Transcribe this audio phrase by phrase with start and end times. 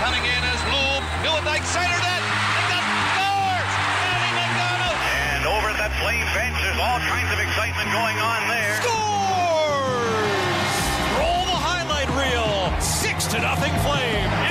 [0.00, 1.04] coming in as Lube.
[1.20, 2.22] Nieuwendyk centered it.
[2.24, 3.72] And that scores!
[4.08, 4.96] Lanny McDonald!
[5.36, 8.80] And over at that flame bench, there's all kinds of excitement going on there.
[8.80, 10.72] Scores!
[11.20, 12.72] Roll the highlight reel.
[12.80, 14.49] Six to nothing Flame.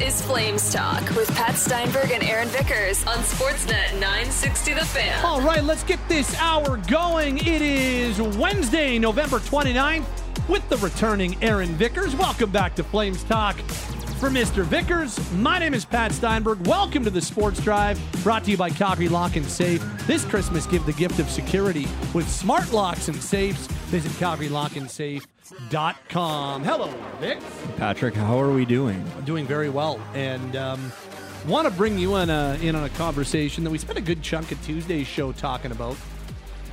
[0.00, 5.24] Is Flames Talk with Pat Steinberg and Aaron Vickers on Sportsnet 960 The Fan.
[5.24, 7.38] All right, let's get this hour going.
[7.38, 10.04] It is Wednesday, November 29th,
[10.48, 12.16] with the returning Aaron Vickers.
[12.16, 13.56] Welcome back to Flames Talk
[14.18, 14.64] for Mr.
[14.64, 15.18] Vickers.
[15.34, 16.66] My name is Pat Steinberg.
[16.66, 19.84] Welcome to the Sports Drive, brought to you by Copy Lock and Safe.
[20.06, 23.66] This Christmas, give the gift of security with smart locks and safes.
[23.88, 24.12] Visit
[25.44, 26.64] copylockandsafe.com.
[26.64, 27.38] Hello, Vic.
[27.76, 29.04] Patrick, how are we doing?
[29.24, 30.92] doing very well, and um,
[31.46, 34.22] want to bring you in, a, in on a conversation that we spent a good
[34.22, 35.96] chunk of Tuesday's show talking about,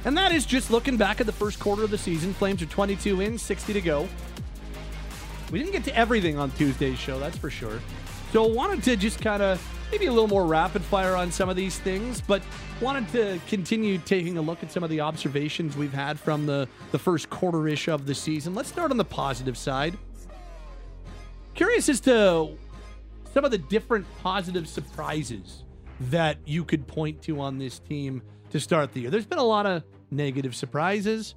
[0.05, 2.33] and that is just looking back at the first quarter of the season.
[2.33, 4.07] Flames are 22 in, 60 to go.
[5.51, 7.79] We didn't get to everything on Tuesday's show, that's for sure.
[8.31, 11.55] So wanted to just kind of maybe a little more rapid fire on some of
[11.55, 12.41] these things, but
[12.79, 16.67] wanted to continue taking a look at some of the observations we've had from the,
[16.91, 18.55] the first quarter ish of the season.
[18.55, 19.97] Let's start on the positive side.
[21.53, 22.57] Curious as to
[23.33, 25.63] some of the different positive surprises
[26.09, 29.09] that you could point to on this team to start the year.
[29.09, 31.35] There's been a lot of negative surprises.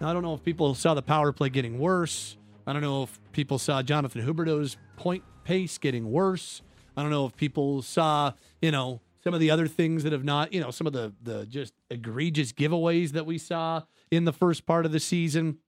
[0.00, 2.36] Now, I don't know if people saw the power play getting worse.
[2.66, 6.62] I don't know if people saw Jonathan Huberdeau's point pace getting worse.
[6.96, 10.24] I don't know if people saw, you know, some of the other things that have
[10.24, 14.32] not, you know, some of the the just egregious giveaways that we saw in the
[14.32, 15.58] first part of the season.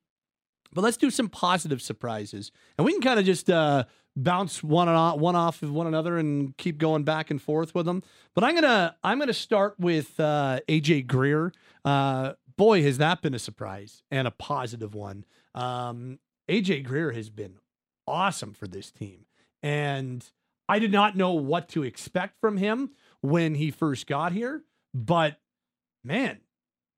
[0.72, 3.84] But let's do some positive surprises, and we can kind of just uh,
[4.14, 7.86] bounce one on one off of one another and keep going back and forth with
[7.86, 8.02] them.
[8.34, 11.52] But I'm gonna I'm gonna start with uh, AJ Greer.
[11.84, 15.24] Uh, boy, has that been a surprise and a positive one.
[15.54, 16.18] Um,
[16.48, 17.56] AJ Greer has been
[18.06, 19.26] awesome for this team,
[19.62, 20.24] and
[20.68, 22.90] I did not know what to expect from him
[23.20, 24.62] when he first got here.
[24.94, 25.38] But
[26.04, 26.38] man,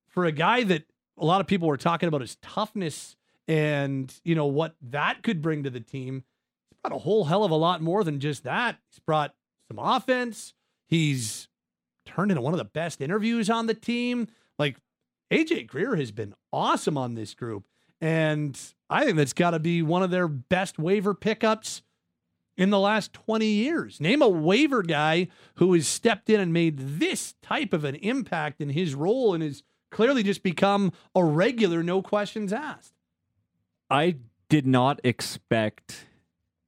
[0.08, 0.84] for a guy that
[1.18, 3.16] a lot of people were talking about his toughness
[3.46, 6.24] and you know what that could bring to the team,
[6.70, 8.78] he's brought a whole hell of a lot more than just that.
[8.90, 9.34] He's brought
[9.68, 10.54] some offense.
[10.88, 11.48] He's
[12.06, 14.28] turned into one of the best interviews on the team.
[14.58, 14.78] Like
[15.32, 17.64] AJ Greer has been awesome on this group.
[18.00, 21.82] And I think that's got to be one of their best waiver pickups
[22.60, 24.02] in the last 20 years.
[24.02, 28.60] Name a waiver guy who has stepped in and made this type of an impact
[28.60, 32.92] in his role and has clearly just become a regular, no questions asked.
[33.88, 34.16] I
[34.50, 36.04] did not expect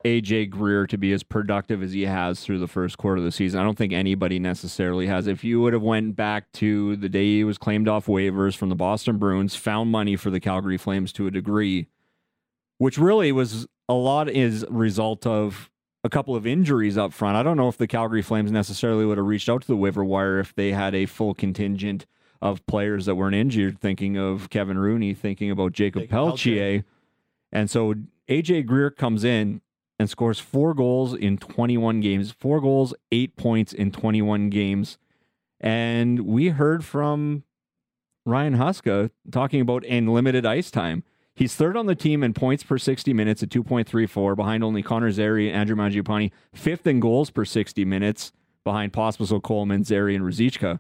[0.03, 3.31] AJ Greer to be as productive as he has through the first quarter of the
[3.31, 3.61] season.
[3.61, 5.27] I don't think anybody necessarily has.
[5.27, 8.71] If you would have went back to the day he was claimed off waivers from
[8.71, 11.89] the Boston Bruins, found money for the Calgary Flames to a degree,
[12.79, 15.69] which really was a lot is result of
[16.05, 17.37] a couple of injuries up front.
[17.37, 20.05] I don't know if the Calgary Flames necessarily would have reached out to the waiver
[20.05, 22.07] wire if they had a full contingent
[22.41, 26.55] of players that weren't injured, thinking of Kevin Rooney, thinking about Jakob, Jakob Pelletier.
[26.55, 26.85] Pelletier.
[27.53, 27.95] And so
[28.29, 29.61] AJ Greer comes in
[29.99, 34.99] and scores four goals in 21 games, four goals, eight points in 21 games.
[35.61, 37.45] And we heard from
[38.27, 41.05] Ryan Huska talking about unlimited ice time.
[41.35, 45.11] He's third on the team in points per 60 minutes at 2.34, behind only Connor
[45.11, 46.31] Zary and Andrew Mangiapane.
[46.55, 48.33] Fifth in goals per 60 minutes,
[48.65, 50.79] behind Pospisil, Coleman, Zary, and Ruzicka.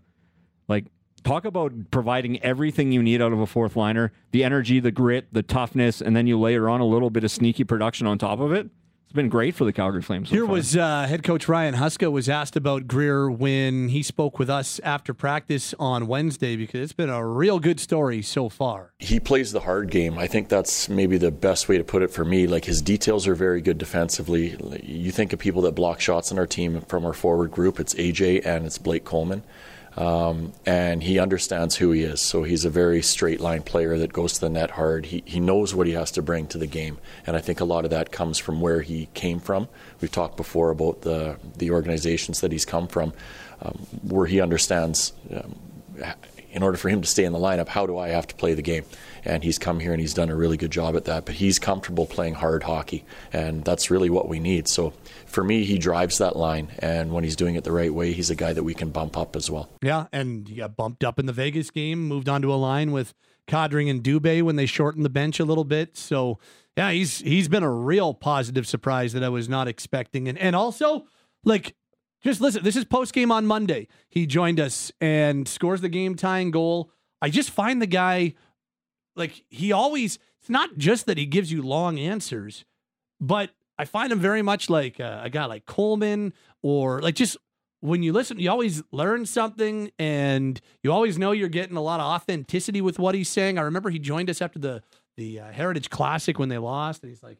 [0.68, 0.86] Like,
[1.24, 5.32] talk about providing everything you need out of a fourth liner the energy, the grit,
[5.32, 8.40] the toughness, and then you layer on a little bit of sneaky production on top
[8.40, 8.68] of it.
[9.12, 10.30] It's been great for the Calgary Flames.
[10.30, 10.54] So Here far.
[10.54, 14.80] was uh, head coach Ryan Huska was asked about Greer when he spoke with us
[14.82, 18.94] after practice on Wednesday because it's been a real good story so far.
[18.98, 20.16] he plays the hard game.
[20.16, 22.46] I think that's maybe the best way to put it for me.
[22.46, 24.56] Like his details are very good defensively.
[24.82, 27.92] You think of people that block shots on our team from our forward group, it's
[27.92, 29.42] AJ and it's Blake Coleman.
[29.96, 32.20] Um, and he understands who he is.
[32.20, 35.06] So he's a very straight line player that goes to the net hard.
[35.06, 36.98] He, he knows what he has to bring to the game.
[37.26, 39.68] And I think a lot of that comes from where he came from.
[40.00, 43.12] We've talked before about the, the organizations that he's come from,
[43.60, 45.12] um, where he understands.
[45.30, 45.56] Um,
[46.52, 48.52] in order for him to stay in the lineup, how do I have to play
[48.54, 48.84] the game?
[49.24, 51.26] And he's come here and he's done a really good job at that.
[51.26, 54.68] But he's comfortable playing hard hockey, and that's really what we need.
[54.68, 54.92] So
[55.26, 58.30] for me, he drives that line, and when he's doing it the right way, he's
[58.30, 59.68] a guy that we can bump up as well.
[59.82, 63.14] Yeah, and he got bumped up in the Vegas game, moved onto a line with
[63.48, 65.96] Kadri and Dubé when they shortened the bench a little bit.
[65.96, 66.38] So
[66.76, 70.28] yeah, he's he's been a real positive surprise that I was not expecting.
[70.28, 71.06] And and also,
[71.44, 71.74] like,
[72.22, 73.88] just listen, this is post game on Monday.
[74.08, 76.90] He joined us and scores the game tying goal.
[77.20, 78.34] I just find the guy
[79.16, 82.64] like he always it's not just that he gives you long answers,
[83.20, 86.32] but I find him very much like a, a guy like Coleman
[86.62, 87.36] or like just
[87.80, 92.00] when you listen, you always learn something and you always know you're getting a lot
[92.00, 93.58] of authenticity with what he's saying.
[93.58, 94.82] I remember he joined us after the
[95.16, 97.38] the uh, Heritage Classic when they lost, and he's like,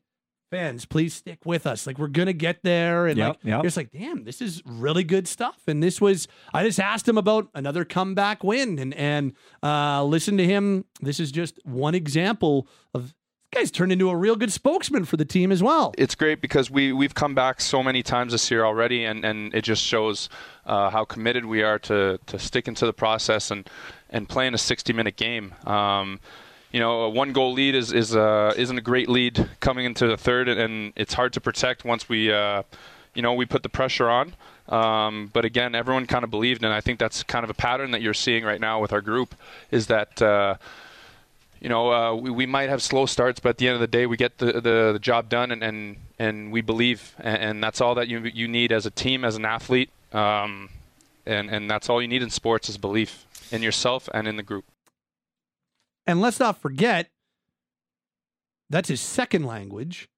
[0.53, 1.87] "Fans, please stick with us.
[1.87, 3.65] Like we're gonna get there." And Yep, like, yep.
[3.65, 7.19] it's like, "Damn, this is really good stuff." And this was, I just asked him
[7.19, 9.33] about another comeback win, and and
[9.63, 10.85] uh, listen to him.
[11.01, 13.15] This is just one example of
[13.55, 15.93] guy's turned into a real good spokesman for the team as well.
[15.99, 19.55] it's great because we we've come back so many times this year already, and, and
[19.55, 20.29] it just shows
[20.67, 23.69] uh, how committed we are to to sticking to the process and
[24.11, 25.55] and playing a 60 minute game.
[25.67, 26.21] Um,
[26.73, 30.07] you know, a one goal lead is is uh, isn't a great lead coming into
[30.07, 32.33] the third, and, it's hard to protect once we.
[32.33, 32.63] Uh,
[33.15, 34.33] you know, we put the pressure on,
[34.71, 37.91] um, but again, everyone kind of believed, and I think that's kind of a pattern
[37.91, 39.35] that you're seeing right now with our group,
[39.71, 40.55] is that uh,
[41.63, 43.87] you know, uh, we, we might have slow starts, but at the end of the
[43.87, 47.63] day, we get the, the, the job done, and, and, and we believe, and, and
[47.63, 50.71] that's all that you you need as a team, as an athlete, um,
[51.25, 54.43] and and that's all you need in sports is belief in yourself and in the
[54.43, 54.65] group.
[56.07, 57.11] And let's not forget,
[58.71, 60.09] that's his second language.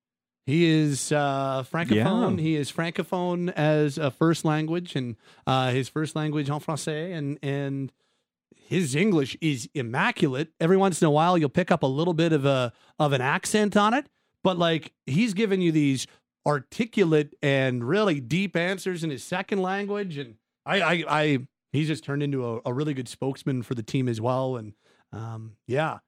[0.47, 2.37] He is uh, francophone.
[2.37, 2.43] Yeah.
[2.43, 5.17] He is francophone as a first language, and
[5.47, 7.91] uh, his first language en français, and and
[8.55, 10.51] his English is immaculate.
[10.61, 13.23] Every once in a while, you'll pick up a little bit of a of an
[13.23, 14.07] accent on it,
[14.43, 16.07] but like he's giving you these
[16.47, 20.35] articulate and really deep answers in his second language, and
[20.67, 21.39] I I, I
[21.73, 24.75] he's just turned into a, a really good spokesman for the team as well, and
[25.15, 25.99] um, yeah,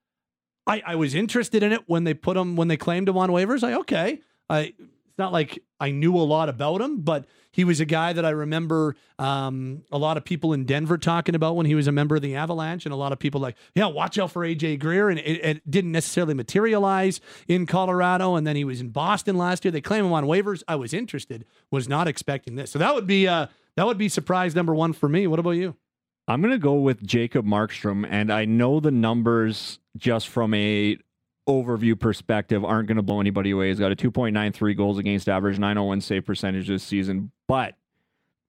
[0.65, 3.29] I, I was interested in it when they put him when they claimed him on
[3.29, 3.63] waivers.
[3.63, 4.73] I okay, I
[5.17, 8.23] it's not like I knew a lot about him, but he was a guy that
[8.23, 11.91] I remember um, a lot of people in Denver talking about when he was a
[11.91, 14.79] member of the Avalanche, and a lot of people like, yeah, watch out for AJ
[14.79, 19.37] Greer, and it, it didn't necessarily materialize in Colorado, and then he was in Boston
[19.37, 19.71] last year.
[19.71, 20.61] They claim him on waivers.
[20.67, 24.09] I was interested, was not expecting this, so that would be uh, that would be
[24.09, 25.25] surprise number one for me.
[25.25, 25.75] What about you?
[26.27, 30.97] I'm going to go with Jacob Markstrom, and I know the numbers just from a
[31.47, 33.69] overview perspective aren't going to blow anybody away.
[33.69, 37.31] He's got a 2.93 goals against average, 901 save percentage this season.
[37.47, 37.75] But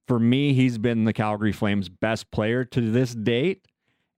[0.09, 3.65] for me, he's been the Calgary Flames' best player to this date,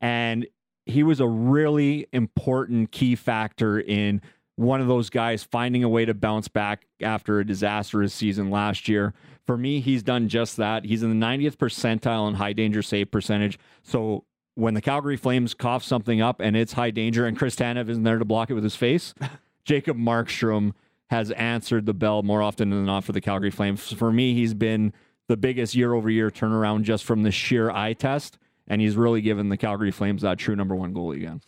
[0.01, 0.47] and
[0.87, 4.23] he was a really important key factor in
[4.61, 8.89] one of those guys finding a way to bounce back after a disastrous season last
[8.89, 9.15] year.
[9.47, 10.85] For me, he's done just that.
[10.85, 13.59] He's in the 90th percentile in high danger save percentage.
[13.83, 14.25] So
[14.57, 18.03] when the Calgary Flames cough something up and it's high danger and Chris Tanev isn't
[18.03, 19.15] there to block it with his face,
[19.65, 20.75] Jacob Markstrom
[21.09, 23.91] has answered the bell more often than not for the Calgary Flames.
[23.95, 24.93] For me, he's been
[25.27, 28.37] the biggest year over year turnaround just from the sheer eye test.
[28.69, 31.41] And he's really given the Calgary Flames that true number one goalie again.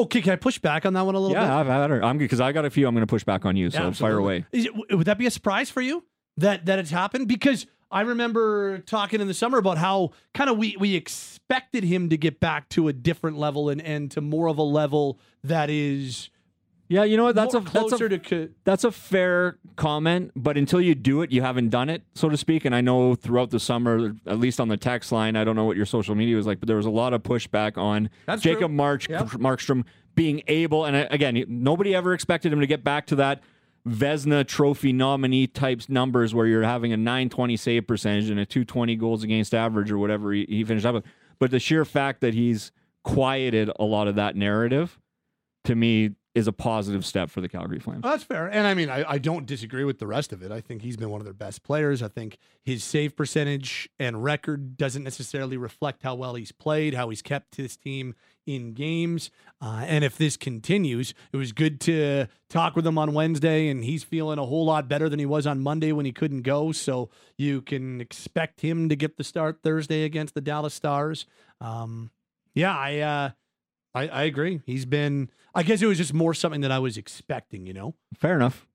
[0.00, 1.42] Okay, can I push back on that one a little bit?
[1.42, 2.02] Yeah, I've had her.
[2.02, 2.88] I'm because I got a few.
[2.88, 3.70] I'm going to push back on you.
[3.70, 4.46] So fire away.
[4.50, 6.04] Is it, would that be a surprise for you
[6.38, 7.28] that that it's happened?
[7.28, 12.08] Because I remember talking in the summer about how kind of we we expected him
[12.08, 15.68] to get back to a different level and and to more of a level that
[15.68, 16.30] is
[16.90, 17.36] Yeah, you know what?
[17.36, 21.22] That's more a that's a to co- that's a fair comment, but until you do
[21.22, 22.64] it, you haven't done it, so to speak.
[22.64, 25.64] And I know throughout the summer, at least on the text line, I don't know
[25.64, 28.42] what your social media was like, but there was a lot of pushback on That's
[28.42, 28.76] Jacob true.
[28.76, 29.08] March.
[29.08, 29.84] Markstrom
[30.16, 30.84] being able.
[30.84, 33.40] And uh, again, nobody ever expected him to get back to that
[33.86, 38.96] Vezina Trophy nominee types numbers where you're having a 920 save percentage and a 220
[38.96, 41.04] goals against average or whatever he, he finished up with.
[41.38, 42.72] But the sheer fact that he's
[43.04, 44.98] quieted a lot of that narrative,
[45.64, 48.02] to me, is a positive step for the Calgary Flames.
[48.02, 48.46] That's fair.
[48.46, 50.52] And I mean, I, I don't disagree with the rest of it.
[50.52, 52.02] I think he's been one of their best players.
[52.02, 57.08] I think his save percentage and record doesn't necessarily reflect how well he's played, how
[57.08, 58.14] he's kept his team
[58.46, 59.30] in games.
[59.60, 63.82] Uh, and if this continues, it was good to talk with him on Wednesday, and
[63.82, 66.70] he's feeling a whole lot better than he was on Monday when he couldn't go.
[66.70, 71.26] So you can expect him to get the start Thursday against the Dallas Stars.
[71.60, 72.12] Um,
[72.54, 73.30] yeah, I, uh,
[73.94, 74.60] I I agree.
[74.64, 75.28] He's been.
[75.54, 77.66] I guess it was just more something that I was expecting.
[77.66, 77.94] You know.
[78.14, 78.66] Fair enough.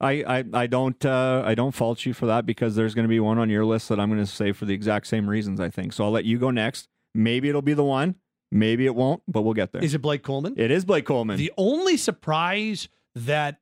[0.00, 3.08] I, I, I don't uh, I don't fault you for that because there's going to
[3.08, 5.60] be one on your list that I'm going to say for the exact same reasons
[5.60, 5.92] I think.
[5.92, 6.88] So I'll let you go next.
[7.14, 8.14] Maybe it'll be the one.
[8.50, 9.82] Maybe it won't, but we'll get there.
[9.82, 10.54] Is it Blake Coleman?
[10.56, 11.36] it is Blake Coleman.
[11.36, 13.60] The only surprise that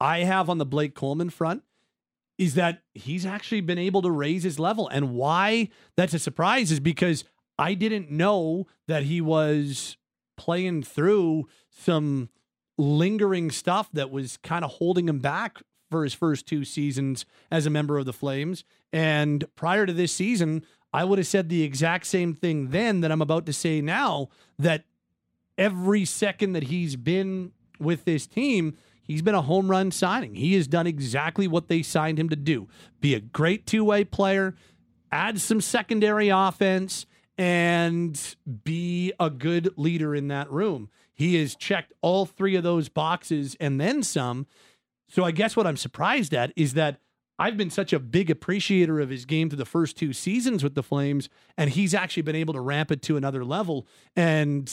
[0.00, 1.62] I have on the Blake Coleman front
[2.38, 4.88] is that he's actually been able to raise his level.
[4.88, 7.24] And why that's a surprise is because
[7.58, 9.96] I didn't know that he was
[10.36, 12.28] playing through some
[12.76, 15.58] lingering stuff that was kind of holding him back
[15.90, 18.64] for his first two seasons as a member of the Flames.
[18.92, 23.12] And prior to this season, I would have said the exact same thing then that
[23.12, 24.84] I'm about to say now that
[25.56, 30.34] every second that he's been with this team, he's been a home run signing.
[30.34, 32.68] He has done exactly what they signed him to do
[33.00, 34.54] be a great two way player,
[35.10, 37.06] add some secondary offense,
[37.36, 40.90] and be a good leader in that room.
[41.18, 44.46] He has checked all three of those boxes and then some.
[45.08, 47.00] So I guess what I'm surprised at is that
[47.40, 50.76] I've been such a big appreciator of his game through the first two seasons with
[50.76, 53.86] the Flames, and he's actually been able to ramp it to another level.
[54.14, 54.72] And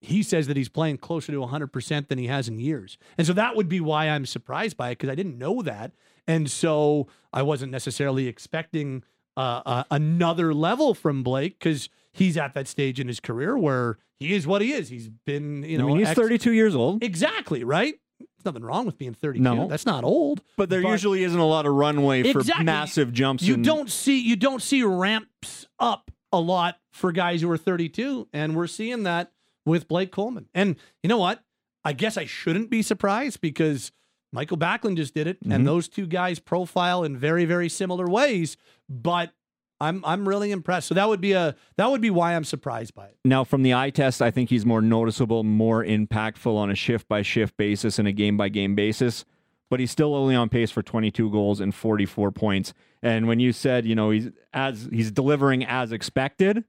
[0.00, 2.96] he says that he's playing closer to 100% than he has in years.
[3.18, 5.92] And so that would be why I'm surprised by it because I didn't know that.
[6.26, 9.02] And so I wasn't necessarily expecting
[9.36, 13.98] uh, uh, another level from Blake because he's at that stage in his career where
[14.18, 14.88] he is what he is.
[14.88, 17.94] He's been, you know, I mean, he's ex- 32 years old, Exactly, right?
[18.18, 19.42] There's nothing wrong with being 32.
[19.42, 19.68] No.
[19.68, 20.42] That's not old.
[20.56, 22.64] but there usually isn't a lot of runway for Exactly.
[22.64, 23.42] massive jumps.
[23.44, 27.56] You and- don't see you don't see ramps up a lot for guys who are
[27.56, 29.32] 32, and we're seeing that
[29.64, 30.48] with Blake Coleman.
[30.54, 31.42] And you know what?
[31.84, 33.92] I guess I shouldn't be surprised because
[34.32, 35.54] Mikael Backlund just did it, Mhm.
[35.54, 38.56] and those two guys profile in very very similar ways.
[38.88, 39.32] But
[39.80, 40.88] I'm I'm really impressed.
[40.88, 43.16] So that would be a that would be why I'm surprised by it.
[43.24, 47.08] Now, from the eye test, I think he's more noticeable, more impactful on a shift
[47.08, 49.24] by shift basis and a game by game basis.
[49.70, 52.72] But he's still only on pace for 22 goals and 44 points.
[53.02, 56.64] And when you said, you know, he's as he's delivering as expected,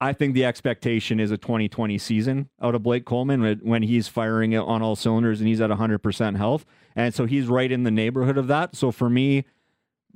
[0.00, 4.52] I think the expectation is a 2020 season out of Blake Coleman when- he's firing
[4.52, 6.64] it on all cylinders and he's at 100% health.
[6.96, 8.74] And so he's right in the neighborhood of that.
[8.76, 9.44] So for me,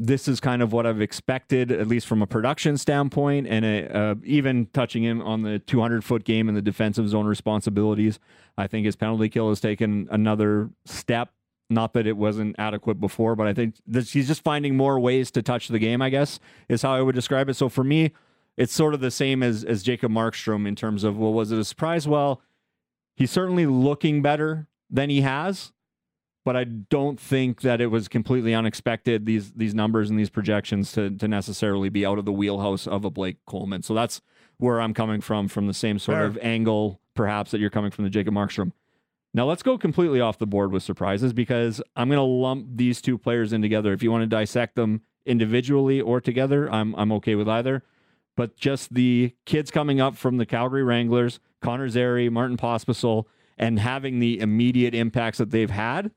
[0.07, 3.97] this is kind of what I've expected, at least from a production standpoint, and a,
[3.97, 8.19] uh, even touching him on the 200 foot game and the defensive zone responsibilities.
[8.59, 11.31] I think his penalty kill has taken another step.
[11.71, 15.31] Not that it wasn't adequate before, but I think that he's just finding more ways
[15.31, 16.03] to touch the game.
[16.03, 17.55] I guess is how I would describe it.
[17.55, 18.13] So for me,
[18.57, 21.59] it's sort of the same as as Jacob Markstrom in terms of well, was it
[21.59, 22.09] a surprise?
[22.09, 22.43] Well,
[23.15, 25.73] he's certainly looking better than he has
[26.45, 30.93] but I don't think that it was completely unexpected these these numbers and these projections
[30.93, 33.83] to to necessarily be out of the wheelhouse of a Blake Coleman.
[33.83, 34.21] So that's
[34.59, 36.25] where I'm coming from from the same sort Fair.
[36.27, 38.73] of angle perhaps that you're coming from the Jacob Markstrom.
[39.35, 43.01] Now let's go completely off the board with surprises because I'm going to lump these
[43.01, 43.93] two players in together.
[43.93, 47.83] If you want to dissect them individually or together, I'm I'm okay with either.
[48.37, 53.27] But just the kids coming up from the Calgary Wranglers, Connor Zary, Martin Pospisil,
[53.59, 56.11] and having the immediate impacts that they've had,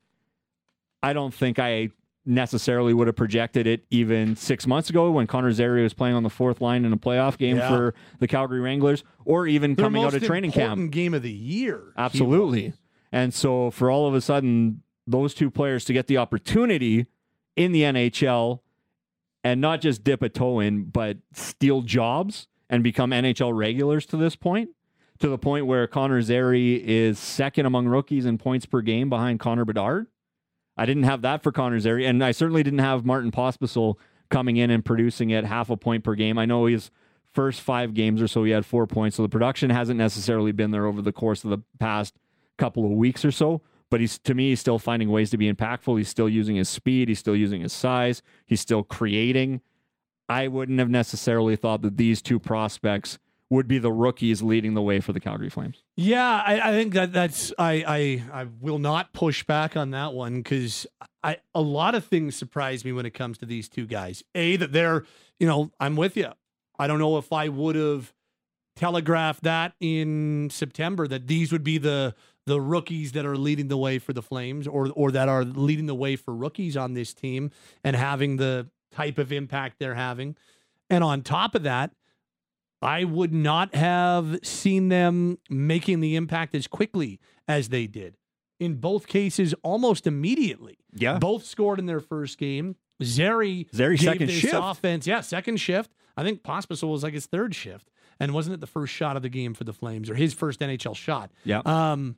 [1.02, 1.90] I don't think I
[2.28, 6.24] necessarily would have projected it even six months ago when Connor Zary was playing on
[6.24, 7.68] the fourth line in a playoff game Yeah.
[7.68, 10.90] for the Calgary Wranglers, or even Their coming out of training camp.
[10.90, 11.92] game of the year.
[11.96, 12.72] Absolutely.
[13.12, 17.06] And so for all of a sudden, those two players to get the opportunity
[17.54, 18.60] in the NHL
[19.44, 24.16] and not just dip a toe in, but steal jobs and become NHL regulars to
[24.16, 24.70] this point,
[25.20, 29.38] to the point where Connor Zary is second among rookies in points per game behind
[29.38, 30.08] Connor Bedard.
[30.76, 33.96] I didn't have that for Connor Zary, and I certainly didn't have Martin Pospisil
[34.28, 36.38] coming in and producing at half a point per game.
[36.38, 36.90] I know his
[37.32, 40.70] first five games or so he had four points, so the production hasn't necessarily been
[40.70, 42.14] there over the course of the past
[42.56, 43.62] couple of weeks or so.
[43.88, 45.96] But he's to me, he's still finding ways to be impactful.
[45.96, 47.08] He's still using his speed.
[47.08, 48.20] He's still using his size.
[48.44, 49.60] He's still creating.
[50.28, 53.18] I wouldn't have necessarily thought that these two prospects
[53.48, 55.82] would be the rookies leading the way for the Calgary Flames.
[55.96, 57.84] Yeah, I, I think that that's I,
[58.32, 60.86] I I will not push back on that one because
[61.22, 64.24] I a lot of things surprise me when it comes to these two guys.
[64.34, 65.04] A that they're
[65.38, 66.30] you know I'm with you.
[66.78, 68.12] I don't know if I would have
[68.74, 72.14] telegraphed that in September that these would be the
[72.46, 75.86] the rookies that are leading the way for the Flames or or that are leading
[75.86, 77.50] the way for rookies on this team
[77.84, 80.36] and having the type of impact they're having.
[80.88, 81.92] And on top of that,
[82.82, 88.16] I would not have seen them making the impact as quickly as they did.
[88.58, 90.78] In both cases, almost immediately.
[90.94, 91.18] Yeah.
[91.18, 92.76] Both scored in their first game.
[93.02, 94.54] Zary, Zary, gave second shift.
[94.56, 95.06] offense.
[95.06, 95.90] Yeah, second shift.
[96.16, 97.90] I think Pospisil was like his third shift.
[98.18, 100.60] And wasn't it the first shot of the game for the Flames or his first
[100.60, 101.30] NHL shot?
[101.44, 101.60] Yeah.
[101.66, 102.16] Um,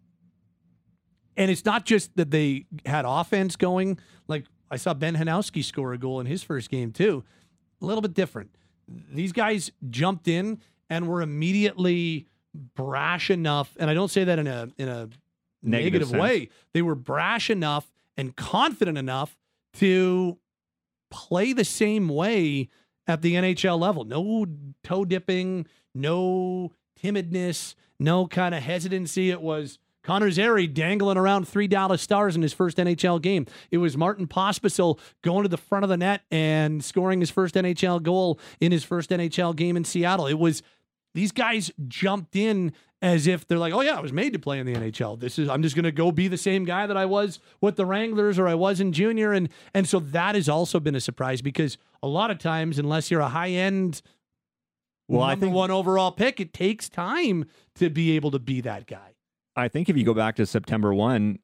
[1.37, 3.99] and it's not just that they had offense going.
[4.29, 7.25] Like I saw Ben Hanowski score a goal in his first game too.
[7.81, 8.50] A little bit different.
[9.12, 12.26] These guys jumped in and were immediately
[12.75, 15.09] brash enough, and I don't say that in a in a
[15.61, 16.50] Negative negative, way.
[16.73, 19.37] They were brash enough and confident enough
[19.75, 20.38] to
[21.11, 22.68] play the same way
[23.07, 24.04] at the NHL level.
[24.04, 24.47] No
[24.85, 29.30] toe dipping, no timidness, no kind of hesitancy.
[29.30, 29.78] It was
[30.09, 33.45] Connor Zary dangling around three Dallas Stars in his first NHL game.
[33.71, 37.57] It was Martin Pospisil going to the front of the net and scoring his first
[37.57, 40.27] NHL goal in his first NHL game in Seattle.
[40.27, 40.62] It was
[41.12, 42.73] these guys jumped in
[43.03, 45.21] as if they're like, oh yeah, I was made to play in the NHL.
[45.21, 47.77] This is I'm just going to go be the same guy that I was with
[47.77, 51.00] the Wranglers or I was in junior, and and so that has also been a
[51.00, 54.00] surprise because a lot of times, unless you're a high end,
[55.07, 58.87] Well, I think- one overall pick, it takes time to be able to be that
[58.87, 59.17] guy.
[59.59, 61.41] I think if you go back to September 1,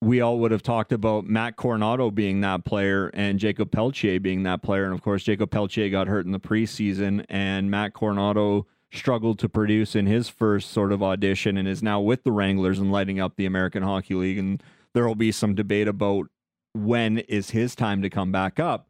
[0.00, 4.44] we all would have talked about Matt Coronato being that player and Jakob Pelletier being
[4.44, 4.84] that player.
[4.84, 9.48] And of course, Jakob Pelletier got hurt in the preseason, and Matt Coronato struggled to
[9.48, 13.18] produce in his first sort of audition and is now with the Wranglers and lighting
[13.18, 14.38] up the American Hockey League.
[14.38, 14.62] And
[14.92, 16.28] there will be some debate about
[16.72, 18.86] when is his time to come back up.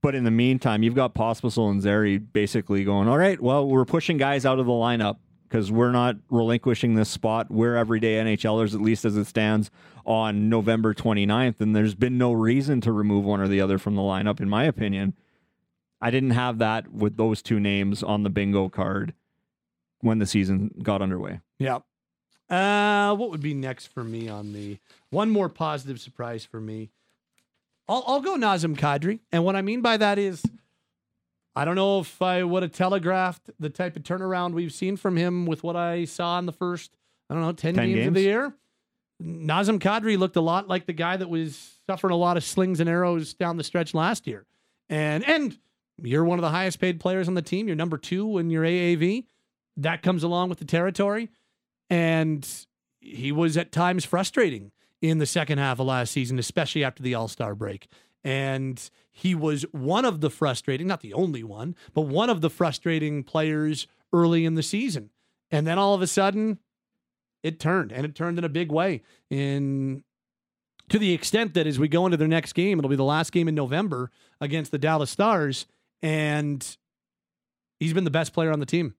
[0.00, 3.84] But in the meantime, you've got Pospisil and Zary basically going, all right, well, we're
[3.84, 5.18] pushing guys out of the lineup
[5.52, 7.50] because we're not relinquishing this spot.
[7.50, 9.70] We're everyday NHLers, at least as it stands
[10.06, 11.60] on November 29th.
[11.60, 14.48] And there's been no reason to remove one or the other from the lineup, in
[14.48, 15.12] my opinion.
[16.00, 19.12] I didn't have that with those two names on the bingo card
[20.00, 21.40] when the season got underway.
[21.58, 21.80] Yeah.
[22.48, 24.78] Uh, what would be next for me on the
[25.10, 26.92] one more positive surprise for me?
[27.86, 29.20] I'll, I'll go Nazem Kadri.
[29.30, 30.42] And what I mean by that is,
[31.54, 35.16] I don't know if I would have telegraphed the type of turnaround we've seen from
[35.16, 36.96] him with what I saw in the first,
[37.28, 38.54] I don't know, 10, 10 games, of the year.
[39.22, 42.80] Nazem Kadri looked a lot like the guy that was suffering a lot of slings
[42.80, 44.46] and arrows down the stretch last year.
[44.88, 45.58] And, and
[46.02, 47.66] you're one of the highest paid players on the team.
[47.66, 49.24] You're number two in your AAV.
[49.76, 51.30] That comes along with the territory.
[51.90, 52.48] And
[53.00, 57.14] he was at times frustrating in the second half of last season, especially after the
[57.14, 57.88] All Star break.
[58.24, 62.50] And he was one of the frustrating, not the only one, but one of the
[62.50, 65.10] frustrating players early in the season.
[65.50, 66.58] And then all of a sudden,
[67.42, 69.02] it turned, and it turned in a big way.
[69.28, 70.04] In
[70.88, 73.32] to the extent that as we go into their next game, it'll be the last
[73.32, 74.10] game in November
[74.40, 75.66] against the Dallas Stars,
[76.02, 76.76] and
[77.80, 78.94] he's been the best player on the team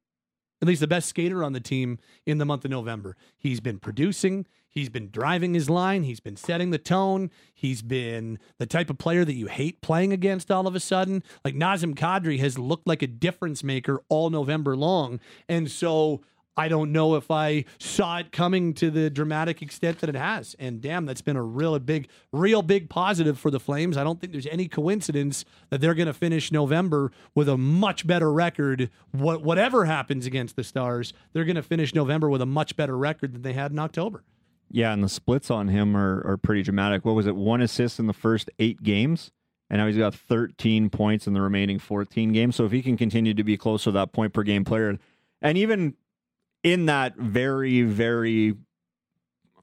[0.63, 3.17] at least the best skater on the team in the month of November.
[3.38, 8.39] He's been producing, he's been driving his line, he's been setting the tone, he's been
[8.60, 11.21] the type of player that you hate playing against all of a sudden.
[11.43, 15.19] Like Nazem Kadri has looked like a difference maker all November long.
[15.49, 16.21] And so
[16.56, 20.56] I don't know if I saw it coming to the dramatic extent that it has.
[20.60, 23.98] And damn, that's been a real big, real big positive for the Flames.
[23.98, 28.06] I don't think there's any coincidence that they're going to finish November with a much
[28.06, 28.92] better record.
[29.12, 32.98] What whatever happens against the Stars, they're going to finish November with a much better
[32.98, 34.24] record than they had in October.
[34.70, 37.06] Yeah, and the splits on him are, are pretty dramatic.
[37.06, 37.36] What was it?
[37.36, 39.32] One assist in the first eight games,
[39.70, 42.56] and now he's got 13 points in the remaining 14 games.
[42.56, 44.98] So if he can continue to be close to that point per game player,
[45.44, 45.96] and even
[46.63, 48.56] in that very, very,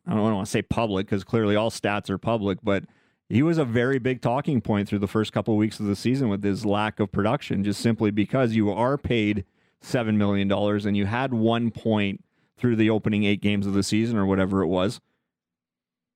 [0.07, 2.85] I don't want to say public because clearly all stats are public, but
[3.29, 5.97] he was a very big talking point through the first couple of weeks of the
[5.97, 9.45] season with his lack of production, just simply because you are paid
[9.83, 12.23] $7 million and you had one point
[12.59, 15.01] through the opening eight games of the season or whatever it was.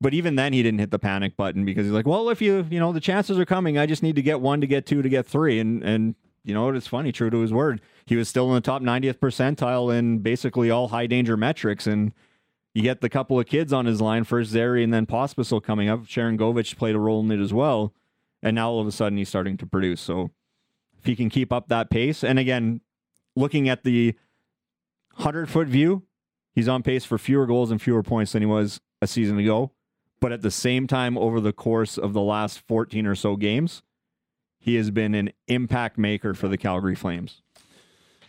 [0.01, 2.67] But even then, he didn't hit the panic button because he's like, "Well, if you,
[2.69, 3.79] you know, the chances are coming.
[3.79, 6.53] I just need to get one, to get two, to get three, and and you
[6.53, 6.77] know what?
[6.77, 7.81] It's funny, true to his word.
[8.05, 12.13] He was still in the top 90th percentile in basically all high danger metrics, and
[12.75, 15.89] you get the couple of kids on his line first, Zary, and then Pospisil coming
[15.89, 16.05] up.
[16.05, 17.95] Sharangovich played a role in it as well,
[18.43, 20.03] and now all of a sudden he's starting to produce.
[20.03, 20.31] So
[20.99, 22.83] if he can keep up that pace, and again,
[23.35, 24.15] looking at the
[25.15, 26.03] hundred foot view,
[26.53, 29.73] he's on pace for fewer goals and fewer points than he was a season ago.
[30.21, 33.83] But at the same time, over the course of the last 14 or so games,
[34.65, 37.43] he has been an impact maker for the Calgary Flames.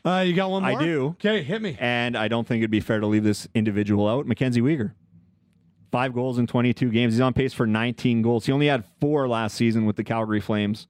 [0.03, 0.81] Uh, you got one more?
[0.81, 1.15] I do.
[1.17, 1.77] Okay, hit me.
[1.79, 4.27] And I don't think it'd be fair to leave this individual out.
[4.27, 4.91] Mackenzie Weegar.
[5.93, 7.13] Five goals in 22 games.
[7.13, 8.47] He's on pace for 19 goals.
[8.47, 10.87] He only had four last season with the Calgary Flames.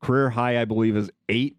[0.00, 1.56] Career high, I believe, is eight.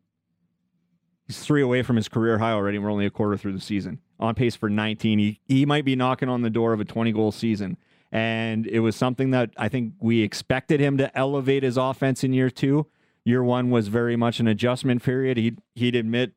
[1.27, 2.79] He's three away from his career high already.
[2.79, 3.99] We're only a quarter through the season.
[4.17, 5.19] On pace for 19.
[5.19, 7.75] He, he might be knocking on the door of a 20 goal season.
[8.13, 12.31] And it was something that I think we expected him to elevate his offense in
[12.31, 12.87] year two.
[13.25, 15.37] Year one was very much an adjustment period.
[15.37, 16.33] He'd, he'd admit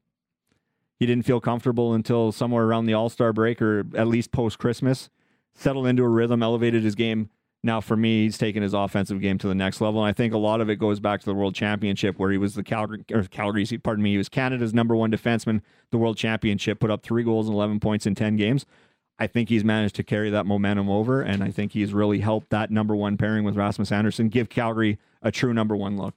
[0.99, 4.59] he didn't feel comfortable until somewhere around the All Star break or at least post
[4.59, 5.11] Christmas.
[5.55, 7.29] Settled into a rhythm, elevated his game.
[7.65, 10.01] Now, for me, he's taken his offensive game to the next level.
[10.01, 12.39] And I think a lot of it goes back to the World Championship, where he
[12.39, 15.61] was the Calgary, or Calgary, pardon me, he was Canada's number one defenseman.
[15.91, 18.67] The World Championship put up three goals and 11 points in 10 games.
[19.19, 22.51] I think he's managed to carry that momentum over, and I think he's really helped
[22.51, 26.15] that number one pairing with Rasmus Andersson give Calgary a true number one look.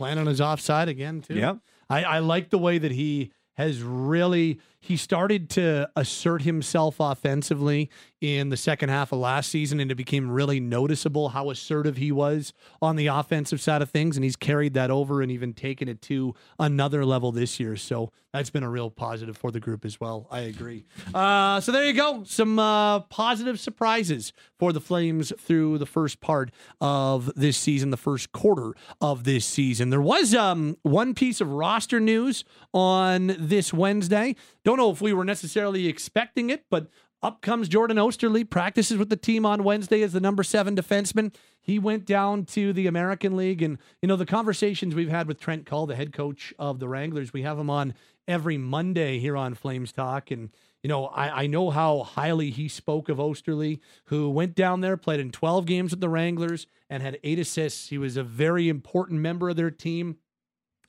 [0.00, 1.34] Playing on his offside again, too.
[1.34, 1.58] Yep.
[1.90, 7.90] I, I like the way that he has really he started to assert himself offensively
[8.20, 12.12] in the second half of last season, and it became really noticeable how assertive he
[12.12, 14.16] was on the offensive side of things.
[14.16, 17.76] And he's carried that over and even taken it to another level this year.
[17.76, 20.26] So that's been a real positive for the group as well.
[20.30, 20.84] I agree.
[21.12, 22.24] Uh, so there you go.
[22.24, 27.96] Some uh, positive surprises for the Flames through the first part of this season, the
[27.96, 29.90] first quarter of this season.
[29.90, 34.36] There was um, one piece of roster news on this Wednesday.
[34.64, 36.88] Don't know if we were necessarily expecting it, but
[37.22, 41.34] up comes Jordan Oesterle, practices with the team on Wednesday as the number seven defenseman.
[41.60, 43.62] He went down to the American League.
[43.62, 46.88] And, you know, the conversations we've had with Trent Cull, the head coach of the
[46.88, 47.94] Wranglers, we have him on
[48.26, 50.30] every Monday here on Flames Talk.
[50.30, 50.50] And,
[50.82, 54.96] you know, I, I know how highly he spoke of Oesterle, who went down there,
[54.96, 57.88] played in 12 games with the Wranglers, and had eight assists.
[57.90, 60.16] He was a very important member of their team.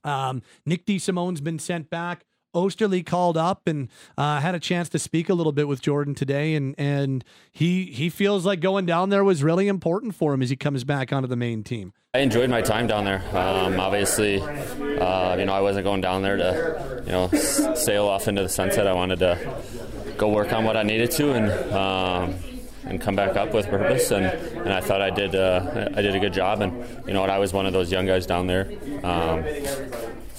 [0.06, 2.26] Um, Nick DeSimone's been sent back.
[2.54, 6.16] Oesterle called up and uh, had a chance to speak a little bit with Jordan
[6.16, 10.42] today, and and he he feels like going down there was really important for him
[10.42, 11.94] as he comes back onto the main team.
[12.14, 13.24] I enjoyed my time down there.
[13.36, 18.28] Um, obviously, uh, you know I wasn't going down there to you know sail off
[18.28, 18.88] into the sunset.
[18.88, 21.74] I wanted to go work on what I needed to and.
[21.74, 22.36] Um,
[22.84, 26.16] and come back up with purpose, and, and I thought I did uh, I did
[26.16, 28.48] a good job, and you know what I was one of those young guys down
[28.48, 28.72] there.
[29.04, 29.44] Um,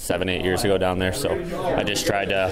[0.03, 1.13] seven, eight years ago down there.
[1.13, 1.31] So
[1.77, 2.43] I just tried to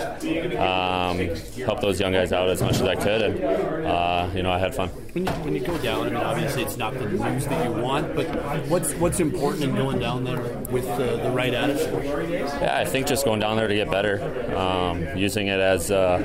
[0.57, 1.17] um,
[1.65, 4.57] help those young guys out as much as I could, and uh, you know I
[4.57, 4.87] had fun.
[4.87, 7.73] When you, when you go down, I mean, obviously it's not the news that you
[7.73, 8.27] want, but
[8.69, 12.29] what's what's important in going down there with the, the right attitude?
[12.31, 16.19] Yeah, I think just going down there to get better, um, using it as uh,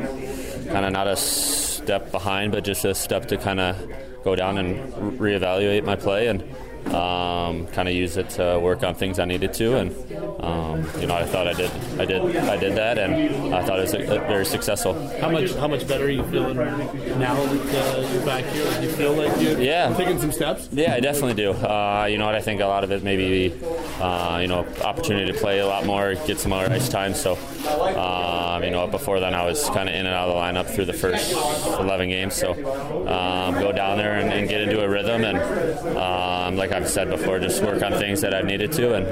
[0.71, 3.77] kind of not a step behind, but just a step to kind of
[4.23, 6.43] go down and re- reevaluate my play and
[6.95, 9.91] um, kind of use it to work on things I needed to, and
[10.43, 13.79] um, you know I thought I did I did I did that, and I thought
[13.79, 14.95] it was very successful.
[15.21, 18.81] How much how much better are you feeling now that uh, you're back here?
[18.81, 19.95] Do you feel like you're yeah.
[19.97, 20.69] taking some steps?
[20.73, 21.53] Yeah, I definitely do.
[21.53, 22.35] Uh, you know what?
[22.35, 23.53] I think a lot of it maybe
[24.01, 27.15] uh, you know opportunity to play a lot more, get some more ice time.
[27.15, 27.35] So
[28.57, 30.75] um, you know before then I was kind of in and out of the lineup
[30.75, 32.35] through the first 11 games.
[32.35, 35.39] So um, go down there and, and, get into a rhythm, and
[35.97, 39.07] um, like I've said before, just work on things that I've needed to, and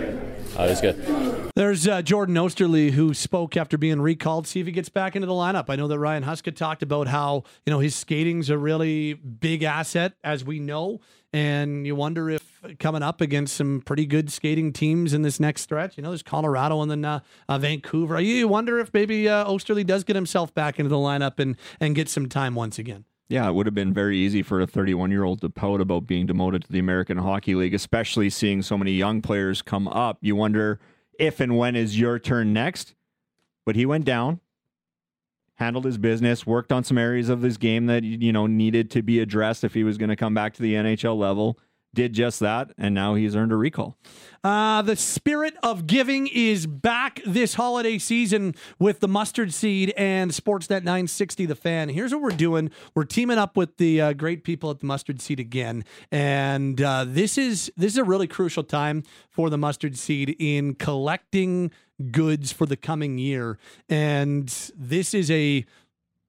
[0.59, 1.51] uh, it was good.
[1.57, 4.47] There's uh, Jordan Oesterle who spoke after being recalled.
[4.47, 5.67] See if he gets back into the lineup.
[5.69, 9.63] I know that Ryan Huska talked about how you know his skating's a really big
[9.63, 11.01] asset, as we know,
[11.35, 15.63] and you wonder if coming up against some pretty good skating teams in this next
[15.63, 15.97] stretch.
[15.97, 18.21] You know, there's Colorado and then uh, uh, Vancouver.
[18.21, 21.97] You wonder if maybe uh, Oesterle does get himself back into the lineup and and
[21.97, 23.05] get some time once again.
[23.29, 26.07] Yeah, it would have been very easy for a 31 year old to pout about
[26.07, 30.19] being demoted to the American Hockey League, especially seeing so many young players come up.
[30.21, 30.79] You wonder
[31.19, 32.95] if and when is your turn next.
[33.67, 34.41] But he went down,
[35.57, 39.03] handled his business, worked on some areas of his game that you know needed to
[39.03, 41.59] be addressed if he was going to come back to the NHL level
[41.95, 43.97] did just that, and now he's earned a recall.
[44.43, 50.33] Uh, the spirit of giving is back this holiday season with the mustard seed and
[50.33, 51.89] Sportsnet 960 The Fan.
[51.89, 55.21] Here's what we're doing: we're teaming up with the uh, great people at the mustard
[55.21, 59.97] seed again, and uh, this is this is a really crucial time for the mustard
[59.97, 61.71] seed in collecting
[62.11, 65.65] goods for the coming year, and this is a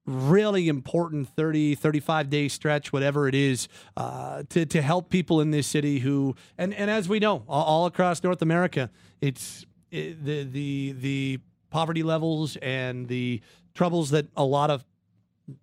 [0.06, 5.50] really important 30 35 day stretch whatever it is uh, to, to help people in
[5.50, 8.90] this city who and, and as we know all, all across north america
[9.20, 11.38] it's it, the the the
[11.70, 13.40] poverty levels and the
[13.74, 14.84] troubles that a lot of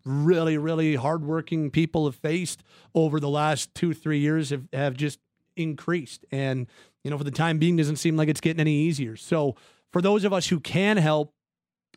[0.06, 5.20] really really hardworking people have faced over the last two three years have, have just
[5.56, 6.26] increased.
[6.32, 6.68] And
[7.04, 9.16] you know for the time being doesn't seem like it's getting any easier.
[9.16, 9.56] So
[9.92, 11.34] for those of us who can help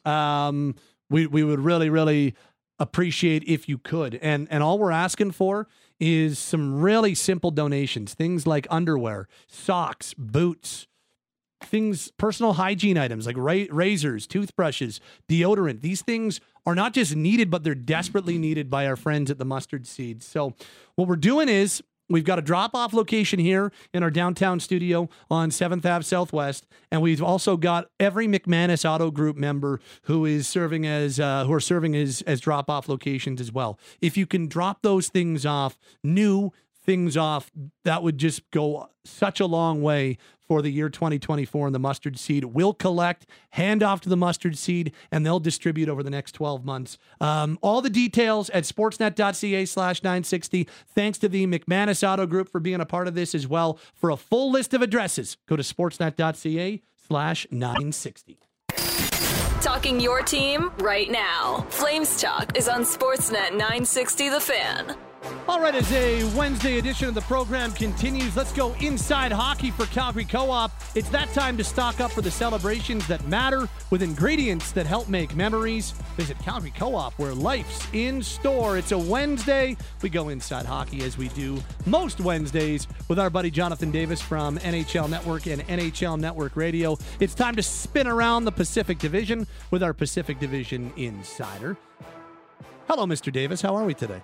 [0.05, 0.75] um,
[1.11, 2.35] we we would really really
[2.79, 4.17] appreciate if you could.
[4.17, 5.67] And and all we're asking for
[5.99, 10.87] is some really simple donations, things like underwear, socks, boots,
[11.63, 15.81] things personal hygiene items like ra- razors, toothbrushes, deodorant.
[15.81, 19.45] These things are not just needed but they're desperately needed by our friends at the
[19.45, 20.23] Mustard Seed.
[20.23, 20.55] So
[20.97, 25.09] what we're doing is We've got a drop off location here in our downtown studio
[25.31, 26.67] on 7th Ave Southwest.
[26.91, 31.53] And we've also got every McManus Auto Group member who is serving as, uh, who
[31.53, 33.79] are serving as, as drop off locations as well.
[34.01, 36.53] If you can drop those things off, new
[36.87, 37.51] things off,
[37.85, 42.19] that would just go such a long way for the year 2024 and the mustard
[42.19, 46.33] seed will collect hand off to the mustard seed and they'll distribute over the next
[46.33, 52.27] 12 months um, all the details at sportsnet.ca slash 960 thanks to the mcmanus auto
[52.27, 55.37] group for being a part of this as well for a full list of addresses
[55.49, 58.39] go to sportsnet.ca slash 960
[59.61, 61.67] Talking your team right now.
[61.71, 64.97] Flames Talk is on Sportsnet 960 The Fan.
[65.49, 69.87] All right, as a Wednesday edition of the program continues, let's go inside hockey for
[69.87, 70.73] Calgary Co op.
[70.97, 75.09] It's that time to stock up for the celebrations that matter with ingredients that help
[75.09, 75.93] make memories.
[76.17, 78.77] Visit Calgary Co op, where life's in store.
[78.77, 79.77] It's a Wednesday.
[80.03, 84.59] We go inside hockey as we do most Wednesdays with our buddy Jonathan Davis from
[84.59, 86.99] NHL Network and NHL Network Radio.
[87.21, 91.77] It's time to spin around the Pacific Division with our Pacific Division insider.
[92.89, 93.33] Hello, Mr.
[93.33, 93.63] Davis.
[93.63, 94.23] How are we today?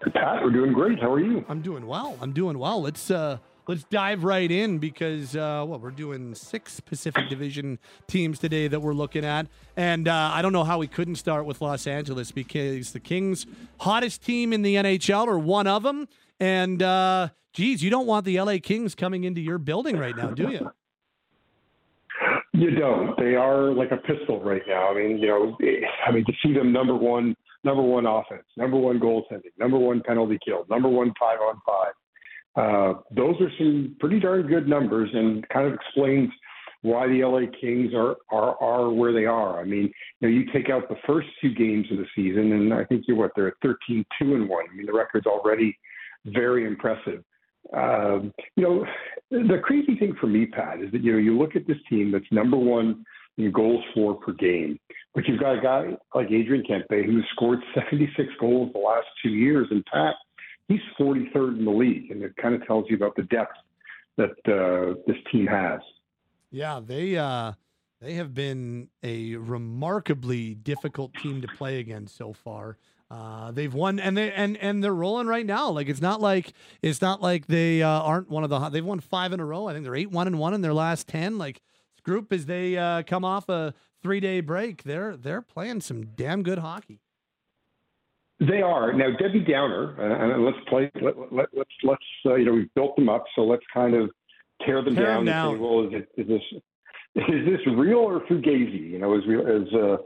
[0.00, 1.00] Pat, we're doing great.
[1.00, 1.44] How are you?
[1.48, 2.16] I'm doing well.
[2.20, 2.80] I'm doing well.
[2.80, 8.38] Let's uh let's dive right in because uh well, we're doing six Pacific Division teams
[8.38, 9.48] today that we're looking at.
[9.76, 13.46] And uh, I don't know how we couldn't start with Los Angeles because the Kings
[13.80, 16.08] hottest team in the NHL or one of them.
[16.38, 20.30] And uh geez, you don't want the LA Kings coming into your building right now,
[20.30, 20.70] do you?
[22.52, 23.16] You don't.
[23.18, 24.90] They are like a pistol right now.
[24.90, 25.56] I mean, you know,
[26.06, 27.36] I mean to see them number one
[27.68, 31.92] number one offense, number one goaltending, number one penalty kill, number one five on five.
[32.56, 36.30] Uh, those are some pretty darn good numbers and kind of explains
[36.80, 39.60] why the LA Kings are, are are where they are.
[39.60, 42.72] I mean, you know, you take out the first two games of the season, and
[42.72, 44.64] I think you're what they're 13 two and one.
[44.72, 45.78] I mean, the record's already
[46.24, 47.22] very impressive.
[47.76, 48.86] Um, you know,
[49.30, 52.10] the crazy thing for me, Pat, is that you know you look at this team
[52.10, 53.04] that's number one
[53.38, 54.78] in goals for per game.
[55.14, 59.30] But you've got a guy like Adrian Kempe who's scored 76 goals the last two
[59.30, 60.14] years, and Pat,
[60.68, 63.56] he's 43rd in the league, and it kind of tells you about the depth
[64.16, 65.80] that uh, this team has.
[66.50, 67.52] Yeah, they uh,
[68.00, 72.76] they have been a remarkably difficult team to play against so far.
[73.10, 75.70] Uh, they've won and they and and they're rolling right now.
[75.70, 78.68] Like it's not like it's not like they uh, aren't one of the.
[78.68, 79.66] They've won five in a row.
[79.66, 81.38] I think they're eight one and one in their last ten.
[81.38, 81.62] Like
[82.08, 84.82] group as they uh, come off a three day break.
[84.82, 87.00] They're they're playing some damn good hockey.
[88.40, 90.90] They are now Debbie Downer, uh, and let's play.
[91.02, 94.10] Let, let, let's let's uh, you know we've built them up, so let's kind of
[94.64, 95.48] tear them Tear down, them down.
[95.48, 96.42] and say, well, is, it, is this
[97.28, 98.90] is this real or fugazi?
[98.90, 99.96] You know, as we, as uh,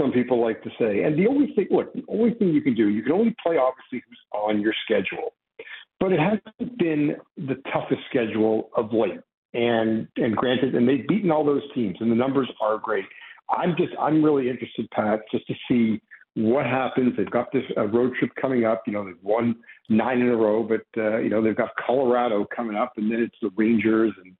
[0.00, 1.02] some people like to say.
[1.02, 3.56] And the only thing, look, the only thing you can do, you can only play
[3.58, 5.34] obviously who's on your schedule,
[6.00, 9.20] but it hasn't been the toughest schedule of late.
[9.54, 13.04] And and granted, and they've beaten all those teams, and the numbers are great.
[13.50, 16.00] I'm just I'm really interested, Pat, just to see
[16.34, 17.16] what happens.
[17.16, 18.82] They've got this uh, road trip coming up.
[18.86, 19.56] You know, they've won
[19.88, 23.20] nine in a row, but uh, you know they've got Colorado coming up, and then
[23.20, 24.36] it's the Rangers, and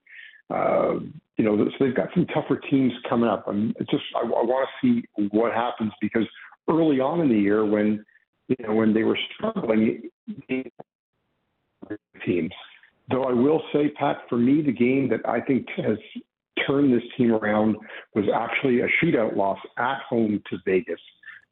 [0.50, 1.04] uh,
[1.36, 3.44] you know, so they've got some tougher teams coming up.
[3.46, 6.26] I'm it's just I, I want to see what happens because
[6.68, 8.04] early on in the year, when
[8.48, 10.02] you know when they were struggling,
[12.24, 12.52] teams.
[13.10, 15.98] Though I will say, Pat, for me, the game that I think has
[16.66, 17.76] turned this team around
[18.14, 21.00] was actually a shootout loss at home to Vegas.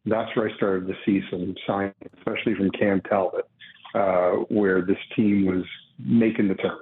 [0.05, 3.49] That's where I started to see some signs, especially from Cam Talbot,
[3.95, 5.65] uh, where this team was
[5.99, 6.79] making the turn.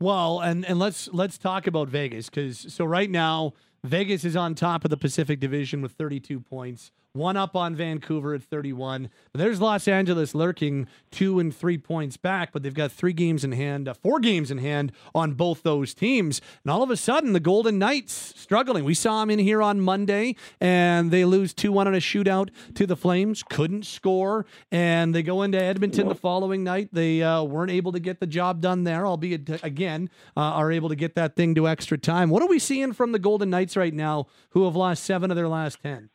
[0.00, 4.54] Well, and and let's let's talk about Vegas because so right now Vegas is on
[4.54, 9.10] top of the Pacific Division with 32 points, one up on Vancouver at 31.
[9.32, 13.44] But there's Los Angeles lurking two and three points back, but they've got three games
[13.44, 16.40] in hand, uh, four games in hand on both those teams.
[16.64, 18.84] And all of a sudden, the Golden Knights struggling.
[18.84, 22.50] We saw them in here on Monday, and they lose 2 1 in a shootout
[22.74, 26.90] to the Flames, couldn't score, and they go into Edmonton the following night.
[26.92, 30.70] They uh, weren't able to get the job done there, albeit, uh, again, uh, are
[30.70, 32.30] able to get that thing to extra time.
[32.30, 35.36] What are we seeing from the Golden Knights right now, who have lost seven of
[35.36, 36.10] their last 10?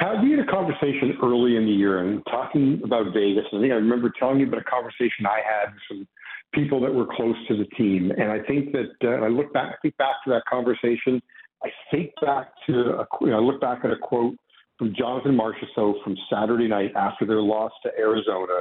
[0.00, 3.44] Pat, we had a conversation early in the year and talking about Vegas.
[3.52, 6.08] I think I remember telling you about a conversation I had with some
[6.54, 8.12] people that were close to the team.
[8.12, 11.20] And I think that uh, I look back, I think back to that conversation.
[11.64, 14.36] I think back to, a, you know, I look back at a quote
[14.78, 18.60] from Jonathan Marchessault from Saturday night after their loss to Arizona,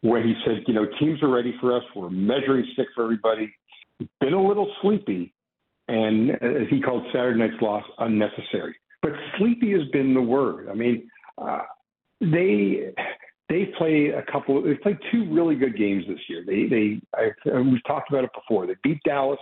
[0.00, 1.84] where he said, you know, teams are ready for us.
[1.94, 3.54] We're measuring stick for everybody.
[4.20, 5.32] Been a little sleepy,
[5.86, 8.74] and as he called Saturday night's loss, unnecessary.
[9.02, 10.68] But sleepy has been the word.
[10.70, 11.62] I mean, uh,
[12.20, 12.94] they
[13.48, 14.62] they play a couple.
[14.62, 16.44] They played two really good games this year.
[16.46, 18.66] They they I, we've talked about it before.
[18.66, 19.40] They beat Dallas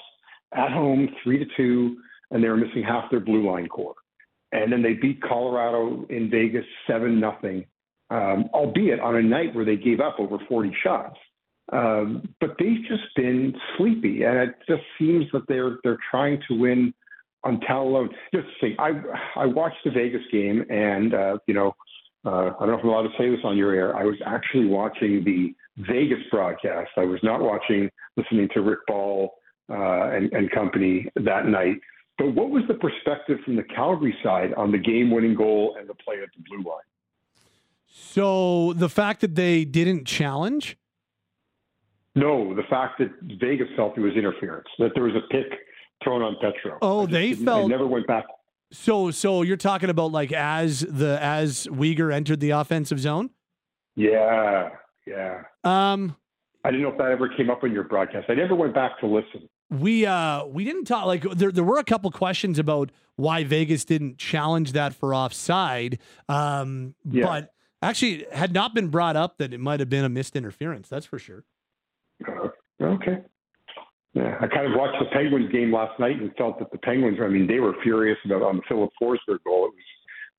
[0.55, 1.99] at home three to two,
[2.31, 3.95] and they were missing half their blue line core.
[4.53, 7.67] And then they beat Colorado in Vegas seven nothing,
[8.11, 11.19] um, albeit on a night where they gave up over forty shots.
[11.73, 16.59] Um, but they've just been sleepy, and it just seems that they're they're trying to
[16.59, 16.93] win
[17.45, 18.11] on talent alone.
[18.35, 18.91] Just see, I
[19.37, 21.75] I watched the Vegas game, and uh, you know,
[22.25, 23.97] uh, I don't know if I'm allowed to say this on your air.
[23.97, 26.91] I was actually watching the Vegas broadcast.
[26.97, 29.33] I was not watching, listening to Rick Ball
[29.71, 31.77] uh, and, and company that night.
[32.19, 35.95] But what was the perspective from the Calgary side on the game-winning goal and the
[35.95, 36.83] play at the blue line?
[37.87, 40.77] So the fact that they didn't challenge.
[42.15, 43.09] No, the fact that
[43.41, 45.47] Vegas felt it was interference, that there was a pick
[46.03, 46.79] thrown on Petro.
[46.83, 48.25] Oh, they felt- never went back.
[48.73, 53.31] So so you're talking about like as the as Weegar entered the offensive zone.
[53.97, 54.71] Yeah,
[55.07, 55.43] yeah.
[55.65, 56.17] Um,
[56.65, 58.27] I didn't know if that ever came up in your broadcast.
[58.29, 59.49] I never went back to listen.
[59.71, 63.85] we uh we didn't talk like there there were a couple questions about why Vegas
[63.85, 65.99] didn't challenge that for offside.
[66.29, 67.25] Um, Yeah.
[67.25, 70.89] but actually had not been brought up that it might have been a missed interference.
[70.89, 71.45] That's for sure.
[72.27, 72.49] Uh,
[72.81, 73.19] okay.
[74.15, 77.19] Yeah, I kind of watched the Penguins game last night and felt that the Penguins,
[77.23, 79.67] I mean, they were furious about on the Filip Forsberg goal.
[79.67, 79.85] It was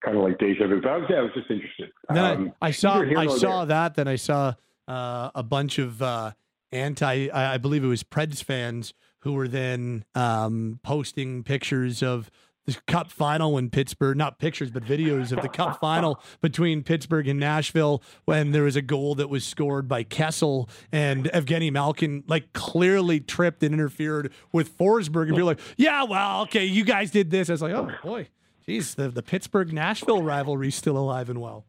[0.03, 0.81] kind of like deja vu.
[0.81, 1.89] But I was, yeah, I was just interested.
[2.09, 3.65] Then Um, I, I saw I saw there.
[3.67, 3.95] that.
[3.95, 4.53] Then I saw
[4.89, 6.31] uh, a bunch of uh,
[6.73, 7.29] anti.
[7.29, 12.29] I, I believe it was Preds fans who were then um, posting pictures of
[12.65, 17.27] the Cup final when Pittsburgh, not pictures, but videos of the Cup final between Pittsburgh
[17.27, 22.23] and Nashville when there was a goal that was scored by Kessel and Evgeny Malkin,
[22.27, 25.23] like clearly tripped and interfered with Forsberg.
[25.23, 27.49] And people are like, yeah, well, okay, you guys did this.
[27.49, 28.27] I was like, oh boy,
[28.65, 31.65] geez, the, the Pittsburgh Nashville rivalry is still alive and well.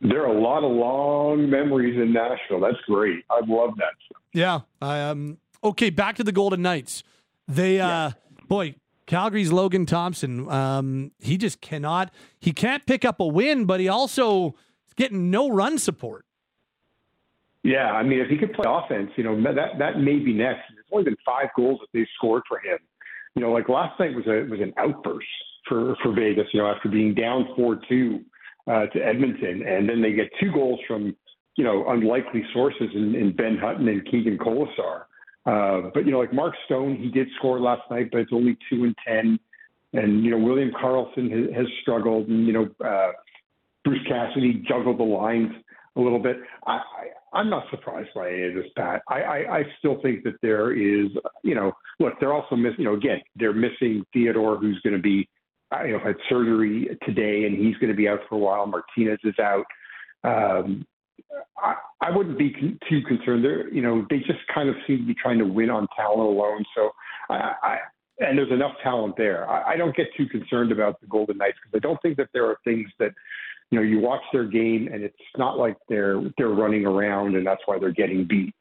[0.00, 2.60] There are a lot of long memories in Nashville.
[2.60, 3.24] That's great.
[3.30, 3.94] I love that.
[4.32, 4.60] Yeah.
[4.80, 7.02] Um, okay, back to the Golden Knights.
[7.48, 8.12] They, uh,
[8.46, 8.76] boy,
[9.08, 10.48] Calgary's Logan Thompson.
[10.50, 12.12] Um, he just cannot.
[12.38, 14.48] He can't pick up a win, but he also
[14.86, 16.26] is getting no run support.
[17.64, 20.60] Yeah, I mean, if he could play offense, you know, that that may be next.
[20.74, 22.78] There's only been five goals that they've scored for him.
[23.34, 25.26] You know, like last night was a was an outburst
[25.66, 26.46] for for Vegas.
[26.52, 28.20] You know, after being down four two
[28.66, 31.16] uh, to Edmonton, and then they get two goals from
[31.56, 35.04] you know unlikely sources in, in Ben Hutton and Keegan Kolesar.
[35.46, 38.56] Uh, but you know, like Mark Stone, he did score last night, but it's only
[38.70, 39.38] two and ten.
[39.92, 43.12] And you know, William Karlsson has, has struggled, and you know, uh,
[43.84, 45.52] Bruce Cassidy juggled the lines
[45.96, 46.36] a little bit.
[46.66, 49.02] I, I, I'm not surprised by any of this, Pat.
[49.08, 51.08] I, I, I still think that there is,
[51.42, 55.02] you know, look, they're also missing, you know, again, they're missing Theodore, who's going to
[55.02, 55.28] be,
[55.74, 58.66] uh, you know, had surgery today, and he's going to be out for a while.
[58.66, 59.64] Martinez is out.
[60.24, 60.86] Um,
[61.62, 63.44] I, I wouldn't be too concerned.
[63.44, 66.20] They're, you know, they just kind of seem to be trying to win on talent
[66.20, 66.64] alone.
[66.74, 66.90] So
[67.28, 67.78] I, I
[68.20, 69.48] and there's enough talent there.
[69.48, 72.28] I, I don't get too concerned about the Golden Knights because I don't think that
[72.32, 73.12] there are things that
[73.70, 77.46] you know you watch their game and it's not like they're they're running around and
[77.46, 78.54] that's why they're getting beat.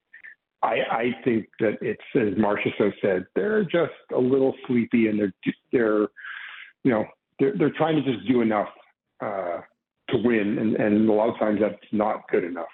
[0.63, 5.33] I, I think that it's as Marchessault said, they're just a little sleepy and they're
[5.71, 6.01] they're
[6.83, 7.05] you know
[7.39, 8.69] they're they're trying to just do enough
[9.21, 9.61] uh,
[10.09, 12.67] to win and, and a lot of times that's not good enough.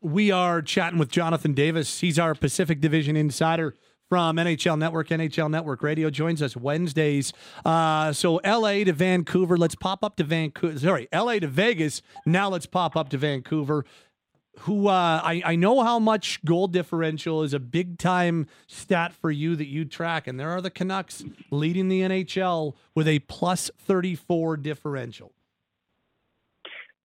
[0.00, 2.00] We are chatting with Jonathan Davis.
[2.00, 3.74] He's our Pacific Division insider
[4.08, 6.10] from NHL Network, NHL Network Radio.
[6.10, 7.32] Joins us Wednesdays.
[7.64, 9.56] Uh, so LA to Vancouver.
[9.56, 10.78] Let's pop up to Vancouver.
[10.78, 12.02] Sorry, LA to Vegas.
[12.24, 13.84] Now let's pop up to Vancouver.
[14.60, 19.30] Who uh, I, I know how much goal differential is a big time stat for
[19.30, 23.70] you that you track, and there are the Canucks leading the NHL with a plus
[23.78, 25.32] 34 differential.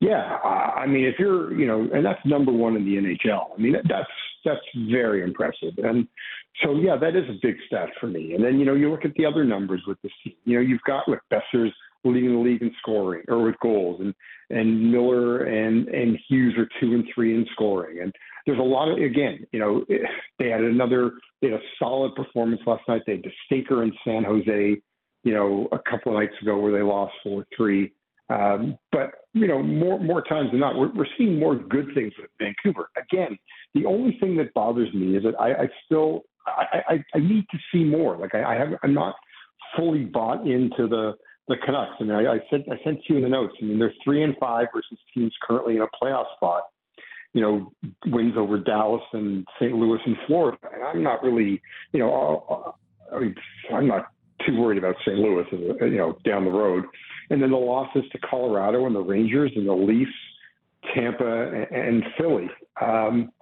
[0.00, 0.38] Yeah,
[0.80, 3.48] I mean, if you're, you know, and that's number one in the NHL.
[3.54, 4.08] I mean, that's
[4.46, 4.60] that's
[4.90, 5.74] very impressive.
[5.76, 6.08] And
[6.64, 8.34] so, yeah, that is a big stat for me.
[8.34, 10.32] And then, you know, you look at the other numbers with this team.
[10.44, 14.14] You know, you've got with Boeser's leading the league in scoring or with goals, and
[14.48, 18.00] and Miller and and Hughes are two and three in scoring.
[18.00, 18.14] And
[18.46, 19.84] there's a lot of again, you know,
[20.38, 23.02] they had another, they had a solid performance last night.
[23.06, 24.80] They had the stinker in San Jose,
[25.24, 27.92] you know, a couple of nights ago where they lost four three.
[28.30, 32.12] Um, but you know, more more times than not, we're, we're seeing more good things
[32.18, 32.88] with Vancouver.
[32.96, 33.36] Again,
[33.74, 37.44] the only thing that bothers me is that I, I still I, I, I need
[37.50, 38.16] to see more.
[38.16, 39.14] Like I, I have, I'm not
[39.76, 41.14] fully bought into the
[41.48, 41.96] the Canucks.
[41.98, 43.54] I mean, I, I sent I sent you in the notes.
[43.60, 46.64] I mean, they're three and five versus teams currently in a playoff spot.
[47.32, 47.72] You know,
[48.06, 49.72] wins over Dallas and St.
[49.72, 50.58] Louis and Florida.
[50.72, 51.62] And I'm not really,
[51.92, 52.74] you know,
[53.14, 53.34] I mean,
[53.72, 54.06] I'm not
[54.44, 55.16] too worried about St.
[55.16, 56.84] Louis, you know, down the road.
[57.30, 60.10] And then the losses to Colorado and the Rangers and the Leafs,
[60.94, 62.50] Tampa and, Philly.
[62.80, 63.32] Um,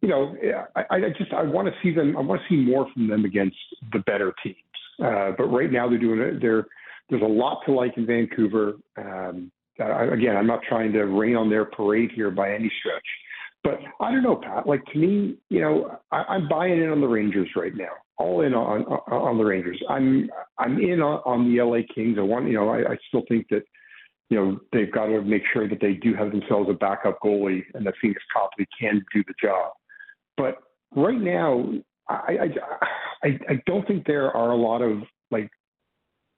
[0.00, 0.36] you know,
[0.76, 2.16] I, I just I want to see them.
[2.16, 3.56] I want to see more from them against
[3.92, 4.56] the better teams.
[5.02, 6.40] Uh, but right now they're doing it.
[6.40, 6.66] They're
[7.08, 8.74] there's a lot to like in Vancouver.
[8.96, 13.04] Um, I, again, I'm not trying to rain on their parade here by any stretch.
[13.64, 14.66] But I don't know, Pat.
[14.66, 17.92] Like to me, you know, I, I'm buying in on the Rangers right now.
[18.18, 19.82] All in on on, the Rangers.
[19.88, 22.18] I'm I'm in on, on the LA Kings.
[22.18, 22.68] I want you know.
[22.68, 23.62] I, I still think that
[24.28, 27.62] you know they've got to make sure that they do have themselves a backup goalie
[27.74, 29.72] and that Pheonix Copley can do the job.
[30.36, 30.58] But
[30.94, 31.72] right now,
[32.08, 32.14] I
[33.22, 35.50] I, I I don't think there are a lot of like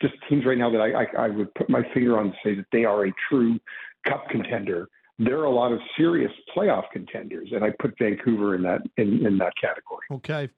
[0.00, 2.54] just teams right now that I, I, I would put my finger on to say
[2.54, 3.58] that they are a true
[4.06, 4.88] cup contender.
[5.18, 9.24] There are a lot of serious playoff contenders, and I put Vancouver in that in,
[9.26, 10.06] in that category.
[10.10, 10.48] Okay.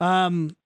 [0.00, 0.56] Um,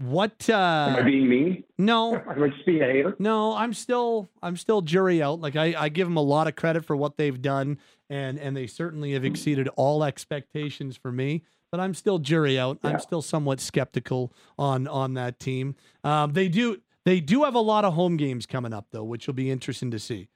[0.00, 0.48] what?
[0.48, 1.64] Uh, Am I being mean?
[1.78, 2.16] No.
[2.28, 3.16] Am I just being a hater?
[3.18, 5.40] No, I'm still I'm still jury out.
[5.40, 7.78] Like I, I give them a lot of credit for what they've done,
[8.10, 11.42] and and they certainly have exceeded all expectations for me.
[11.70, 12.78] But I'm still jury out.
[12.84, 15.74] I'm still somewhat skeptical on on that team.
[16.02, 19.26] Um, they do they do have a lot of home games coming up though, which
[19.26, 20.28] will be interesting to see.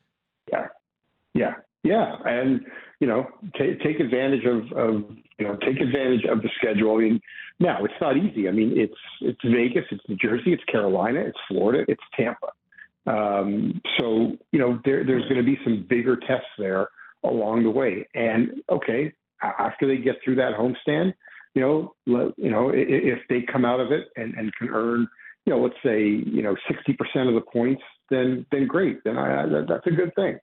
[0.53, 0.67] Yeah,
[1.35, 2.65] yeah, yeah, and
[3.01, 5.05] you know, take take advantage of, of
[5.39, 6.97] you know take advantage of the schedule.
[6.97, 7.21] I mean,
[7.61, 8.49] now it's not easy.
[8.49, 12.49] I mean, it's it's Vegas, it's New Jersey, it's Carolina, it's Florida, it's Tampa.
[13.07, 16.89] Um, so you know, there, there's going to be some bigger tests there
[17.25, 18.07] along the way.
[18.15, 19.13] And okay,
[19.43, 21.15] after they get through that homestand,
[21.55, 25.09] you know, let, you know, if they come out of it and, and can earn,
[25.45, 29.03] you know, let's say, you know, 60% of the points, then, then great.
[29.05, 30.39] Then I, that, that's a good thing.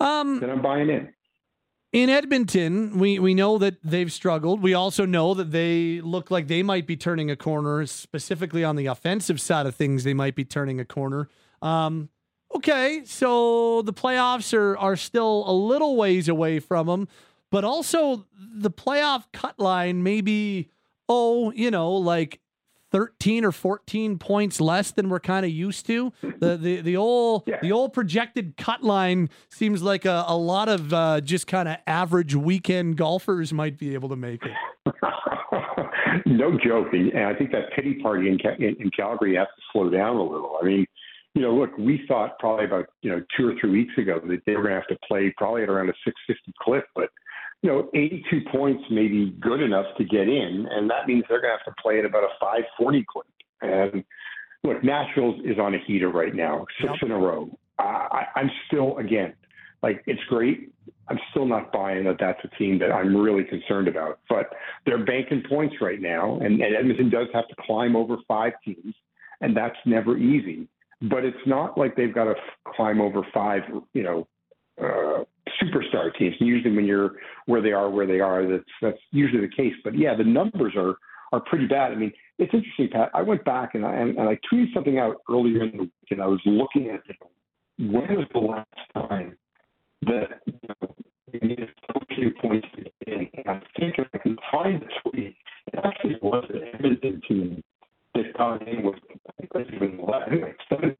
[0.00, 1.12] Um, then I'm buying in.
[1.92, 4.62] In Edmonton, we, we know that they've struggled.
[4.62, 8.76] We also know that they look like they might be turning a corner, specifically on
[8.76, 10.04] the offensive side of things.
[10.04, 11.28] They might be turning a corner.
[11.62, 12.08] Um,
[12.54, 17.08] okay, so the playoffs are are still a little ways away from them,
[17.50, 20.70] but also the playoff cut line maybe
[21.08, 22.40] oh you know like
[22.90, 26.12] 13 or 14 points less than we're kind of used to.
[26.22, 27.58] The the the old yeah.
[27.62, 31.76] the old projected cut line seems like a, a lot of uh, just kind of
[31.86, 34.52] average weekend golfers might be able to make it.
[36.26, 39.90] no joke, and I think that pity party in, in, in Calgary has to slow
[39.90, 40.58] down a little.
[40.60, 40.86] I mean,
[41.34, 44.40] you know, look, we thought probably about you know two or three weeks ago that
[44.46, 47.10] they were going to have to play probably at around a 650 clip, but
[47.62, 51.40] you know, 82 points may be good enough to get in, and that means they're
[51.40, 53.26] going to have to play at about a 540 clip.
[53.60, 54.04] And
[54.64, 57.10] look, Nashville is on a heater right now, six yep.
[57.10, 57.50] in a row.
[57.78, 59.34] I, I'm still, again,
[59.82, 60.72] like it's great.
[61.08, 64.20] I'm still not buying that that's a team that I'm really concerned about.
[64.28, 64.52] But
[64.86, 68.94] they're banking points right now, and, and Edmonton does have to climb over five teams,
[69.40, 70.68] and that's never easy.
[71.02, 73.62] But it's not like they've got to f- climb over five,
[73.94, 74.28] you know,
[74.80, 75.24] uh,
[75.62, 76.34] superstar teams.
[76.40, 77.12] Usually, when you're
[77.46, 79.74] where they are, where they are, that's that's usually the case.
[79.84, 80.94] But yeah, the numbers are
[81.32, 81.92] are pretty bad.
[81.92, 83.10] I mean, it's interesting, Pat.
[83.14, 85.92] I went back and I and, and I tweeted something out earlier in the week,
[86.10, 89.36] and I was looking at you know, when was the last time
[90.02, 90.94] that you know,
[91.32, 91.68] they needed
[92.40, 93.28] points to get in.
[93.34, 95.36] And I think if I can find the tweet,
[95.72, 97.62] it actually was an Edmonton team
[98.14, 98.96] that got in with
[99.28, 100.96] I think that's even like seven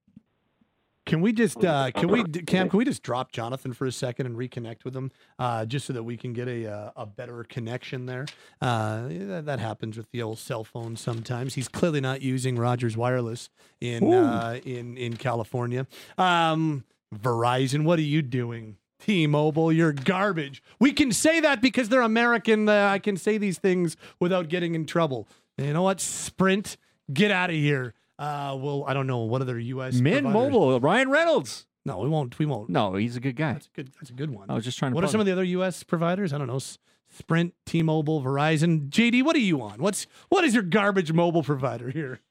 [1.10, 2.70] can we just uh, can we Cam?
[2.70, 5.92] Can we just drop Jonathan for a second and reconnect with him, uh, just so
[5.92, 8.26] that we can get a uh, a better connection there?
[8.62, 11.54] Uh, that, that, happens with the old cell phone sometimes.
[11.54, 13.50] He's clearly not using Rogers Wireless
[13.80, 15.88] in uh, in in California.
[16.16, 18.76] Um, Verizon, what are you doing?
[19.00, 20.62] T-Mobile, you're garbage.
[20.78, 22.68] We can say that because they're American.
[22.68, 25.26] Uh, I can say these things without getting in trouble.
[25.58, 26.00] You know what?
[26.00, 26.76] Sprint,
[27.12, 27.94] get out of here.
[28.20, 29.94] Uh, well, I don't know what other U.S.
[29.94, 30.52] Mint providers?
[30.52, 31.66] Mobile, Ryan Reynolds.
[31.86, 32.38] No, we won't.
[32.38, 32.68] We won't.
[32.68, 33.54] No, he's a good guy.
[33.54, 33.90] That's a good.
[33.94, 34.50] That's a good one.
[34.50, 34.94] I was just trying to.
[34.94, 35.82] What are some of the other U.S.
[35.82, 36.34] providers?
[36.34, 36.60] I don't know.
[37.08, 38.90] Sprint, T-Mobile, Verizon.
[38.90, 39.80] JD, what are you on?
[39.80, 42.20] What's what is your garbage mobile provider here?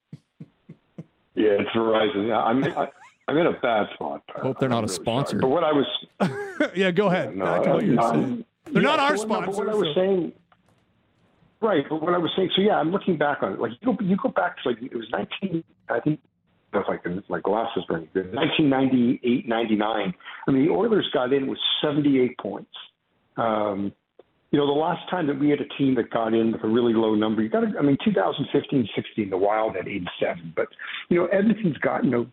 [1.35, 2.27] Yeah, it's Verizon.
[2.27, 2.89] Yeah, I'm I,
[3.29, 4.23] I'm in a bad spot.
[4.35, 5.39] Hope they're not really a sponsor.
[5.39, 5.41] Sorry.
[5.41, 6.71] But what I was.
[6.75, 7.33] yeah, go ahead.
[7.33, 8.45] No, Back to what you're saying.
[8.65, 9.51] They're yeah, not our so, sponsor.
[9.51, 10.33] No, what I was saying.
[11.61, 13.59] Right, but what I was saying, so yeah, I'm looking back on it.
[13.59, 16.21] Like you go, you go back to like it was 19, I think
[16.73, 18.33] if I can, my glasses good.
[18.33, 20.13] 1998, 99.
[20.47, 22.71] I mean, the Oilers got in with 78 points.
[23.37, 23.91] Um,
[24.51, 26.67] you know, the last time that we had a team that got in with a
[26.67, 30.53] really low number, you got to, I mean, 2015, 16, the Wild had 87.
[30.55, 30.67] But,
[31.09, 32.27] you know, Edmonton's got, you know,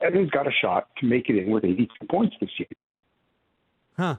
[0.00, 2.68] Edmonton's got a shot to make it in with 82 points this year.
[3.96, 4.16] Huh.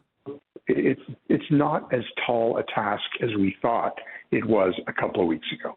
[0.68, 3.98] It's, it's not as tall a task as we thought
[4.32, 5.76] it was a couple of weeks ago.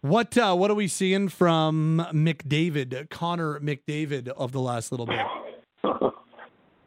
[0.00, 5.18] What uh, what are we seeing from McDavid, Connor McDavid of the last little bit?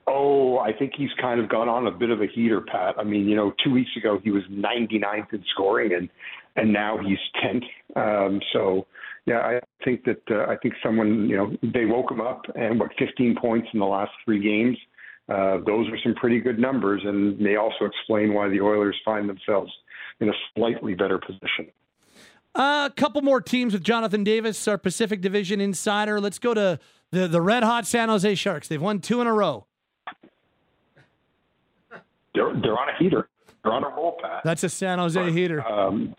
[0.07, 2.95] oh, I think he's kind of gone on a bit of a heater, Pat.
[2.97, 6.09] I mean, you know, two weeks ago he was 99th in scoring, and
[6.55, 7.65] and now he's 10th.
[7.95, 8.87] Um, so,
[9.25, 12.79] yeah, I think that uh, I think someone, you know, they woke him up, and
[12.79, 14.77] what 15 points in the last three games.
[15.29, 19.29] Uh, those are some pretty good numbers, and they also explain why the Oilers find
[19.29, 19.71] themselves
[20.19, 21.71] in a slightly better position.
[22.55, 26.19] A uh, couple more teams with Jonathan Davis, our Pacific Division insider.
[26.19, 26.79] Let's go to
[27.11, 28.67] the, the red hot San Jose Sharks.
[28.67, 29.65] They've won two in a row.
[32.35, 33.29] They're, they're on a heater.
[33.63, 34.41] They're on a roll, Pat.
[34.43, 35.65] That's a San Jose but, heater.
[35.65, 36.15] Um,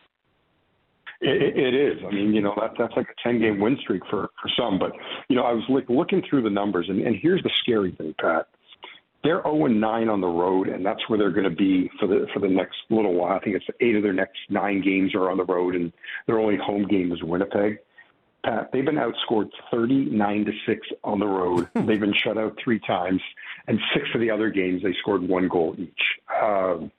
[1.21, 2.03] It, it is.
[2.07, 4.79] I mean, you know, that, that's like a 10 game win streak for, for some.
[4.79, 4.93] But,
[5.29, 8.15] you know, I was like looking through the numbers, and, and here's the scary thing,
[8.21, 8.49] Pat.
[9.23, 12.27] They're 0 9 on the road, and that's where they're going to be for the
[12.35, 13.37] for the next little while.
[13.37, 15.93] I think it's eight of their next nine games are on the road, and
[16.27, 17.79] their only home game is Winnipeg.
[18.45, 21.69] Pat, they've been outscored 39 to 6 on the road.
[21.75, 23.21] they've been shut out three times,
[23.69, 26.03] and six of the other games they scored one goal each.
[26.43, 26.91] Um,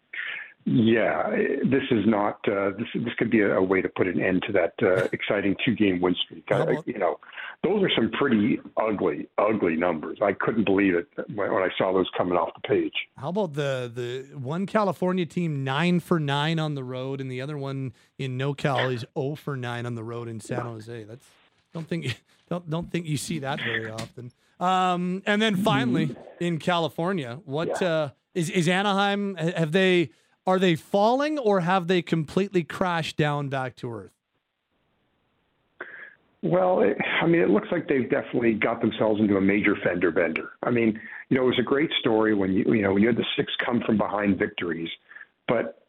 [0.66, 1.30] yeah,
[1.64, 2.40] this is not.
[2.48, 5.56] Uh, this this could be a, way to put an end to that uh, exciting
[5.66, 6.46] two-game win streak.
[6.52, 7.20] I, you know,
[7.64, 10.20] those are some pretty ugly, ugly numbers.
[10.22, 12.94] I couldn't believe it when, when I saw those coming off the page.
[13.18, 17.42] How about the the one California team nine for nine on the road, and the
[17.42, 21.04] other one in NoCal is zero oh for nine on the road in San Jose.
[21.04, 21.26] That's
[21.74, 24.32] don't think don't don't think you see that very often.
[24.62, 27.88] Um, and then finally in California, what yeah.
[27.88, 29.36] uh, is is Anaheim?
[29.36, 30.12] Have they?
[30.46, 34.12] Are they falling or have they completely crashed down back to earth?
[36.42, 40.12] Well, it, I mean, it looks like they've definitely got themselves into a major fender
[40.12, 40.50] bender.
[40.62, 43.08] I mean, you know, it was a great story when you you know when you
[43.08, 44.90] had the six come from behind victories,
[45.48, 45.82] but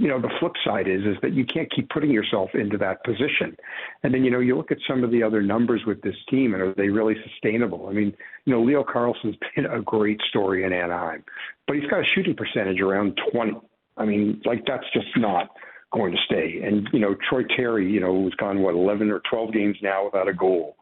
[0.00, 3.04] you know the flip side is is that you can't keep putting yourself into that
[3.04, 3.54] position.
[4.02, 6.54] And then you know you look at some of the other numbers with this team
[6.54, 7.86] and are they really sustainable?
[7.88, 11.22] I mean you know leo carlsson's been a great story in anaheim
[11.66, 13.52] but he's got a shooting percentage around 20
[13.98, 15.50] i mean like that's just not
[15.92, 16.60] going to stay.
[16.64, 20.06] And you know troy terry you know has gone what 11 or 12 games now
[20.06, 20.76] without a goal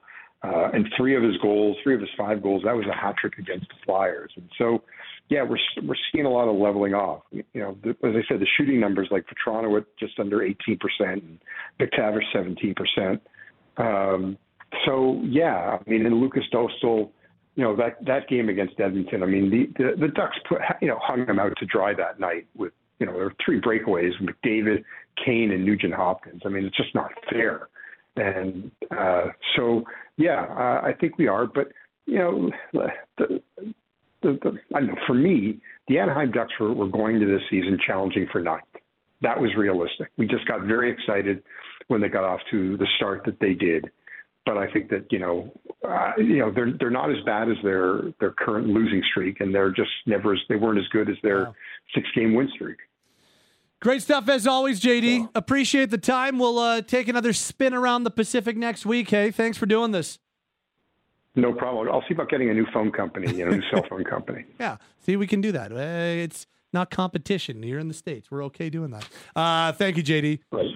[0.44, 3.16] uh, and three of his goals three of his five goals that was a hat
[3.20, 4.30] trick against the flyers.
[4.36, 4.82] And so
[5.28, 7.22] yeah, we're we're seeing a lot of leveling off.
[7.30, 10.42] You know, the, as I said, the shooting numbers like for Vatrano at just under
[10.42, 11.24] 18 percent,
[11.78, 13.22] McTavish 17 percent.
[13.76, 14.38] Um,
[14.86, 17.10] so yeah, I mean, and Lukas Dostal,
[17.56, 19.22] you know that that game against Edmonton.
[19.22, 22.18] I mean, the the, the Ducks put you know hung them out to dry that
[22.18, 24.82] night with you know there were three breakaways: McDavid,
[25.22, 26.42] Kane, and Nugent Hopkins.
[26.46, 27.68] I mean, it's just not fair.
[28.16, 29.26] And uh,
[29.56, 29.84] so
[30.16, 31.68] yeah, uh, I think we are, but
[32.06, 32.50] you know,
[34.22, 37.78] the, the, I know, for me, the Anaheim Ducks were, were going to this season
[37.86, 38.62] challenging for ninth.
[39.22, 40.08] That was realistic.
[40.16, 41.42] We just got very excited
[41.88, 43.90] when they got off to the start that they did.
[44.46, 45.52] But I think that you know,
[45.86, 49.54] uh, you know, they're they're not as bad as their their current losing streak, and
[49.54, 51.54] they're just never as they weren't as good as their wow.
[51.94, 52.78] six game win streak.
[53.80, 55.28] Great stuff as always, JD.
[55.34, 56.38] Appreciate the time.
[56.38, 59.10] We'll uh, take another spin around the Pacific next week.
[59.10, 60.18] Hey, thanks for doing this.
[61.38, 61.88] No problem.
[61.88, 64.44] I'll see about getting a new phone company, you know, new cell phone company.
[64.58, 65.70] Yeah, see, we can do that.
[65.70, 65.76] Uh,
[66.24, 67.62] it's not competition.
[67.62, 68.28] You're in the states.
[68.28, 69.08] We're okay doing that.
[69.36, 70.40] Uh, thank you, JD.
[70.50, 70.66] Right.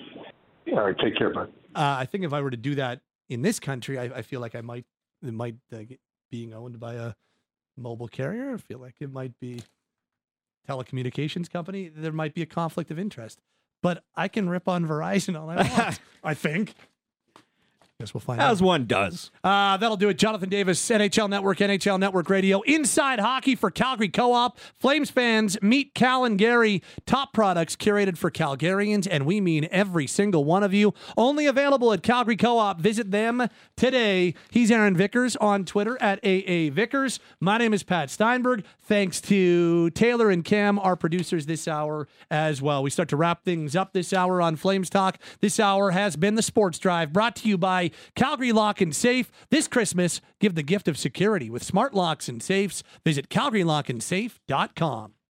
[0.73, 0.97] All right.
[0.99, 1.53] Take care, bud.
[1.75, 4.41] Uh, I think if I were to do that in this country, I, I feel
[4.41, 4.85] like I might
[5.27, 5.79] it might uh,
[6.31, 7.15] being owned by a
[7.77, 8.55] mobile carrier.
[8.55, 9.63] I feel like it might be
[10.69, 11.89] telecommunications company.
[11.89, 13.41] There might be a conflict of interest.
[13.83, 16.01] But I can rip on Verizon all I want.
[16.25, 16.75] I think.
[18.03, 18.51] Guess we'll find As out.
[18.51, 19.31] As one does.
[19.45, 20.19] Uh, that'll do it.
[20.19, 24.59] Jonathan Davis, NHL Network, NHL Network Radio, Inside Hockey for Calgary Co op.
[24.77, 30.09] Flames fans, meet Cal and Gary, top products curated for Calgarians, and we mean every
[30.09, 30.93] single one of you.
[31.17, 32.81] Only available at Calgary Co op.
[32.81, 33.47] Visit them
[33.77, 34.35] today.
[34.51, 37.21] He's Aaron Vickers on Twitter at AA Vickers.
[37.39, 38.65] My name is Pat Steinberg.
[38.81, 42.83] Thanks to Taylor and Cam, our producers this hour as well.
[42.83, 45.19] We start to wrap things up this hour on Flames Talk.
[45.39, 49.31] This hour has been the Sports Drive brought to you by Calgary Lock and Safe.
[49.51, 52.83] This Christmas, give the gift of security with smart locks and safes.
[53.05, 55.15] Visit calgarylockandsafe.com.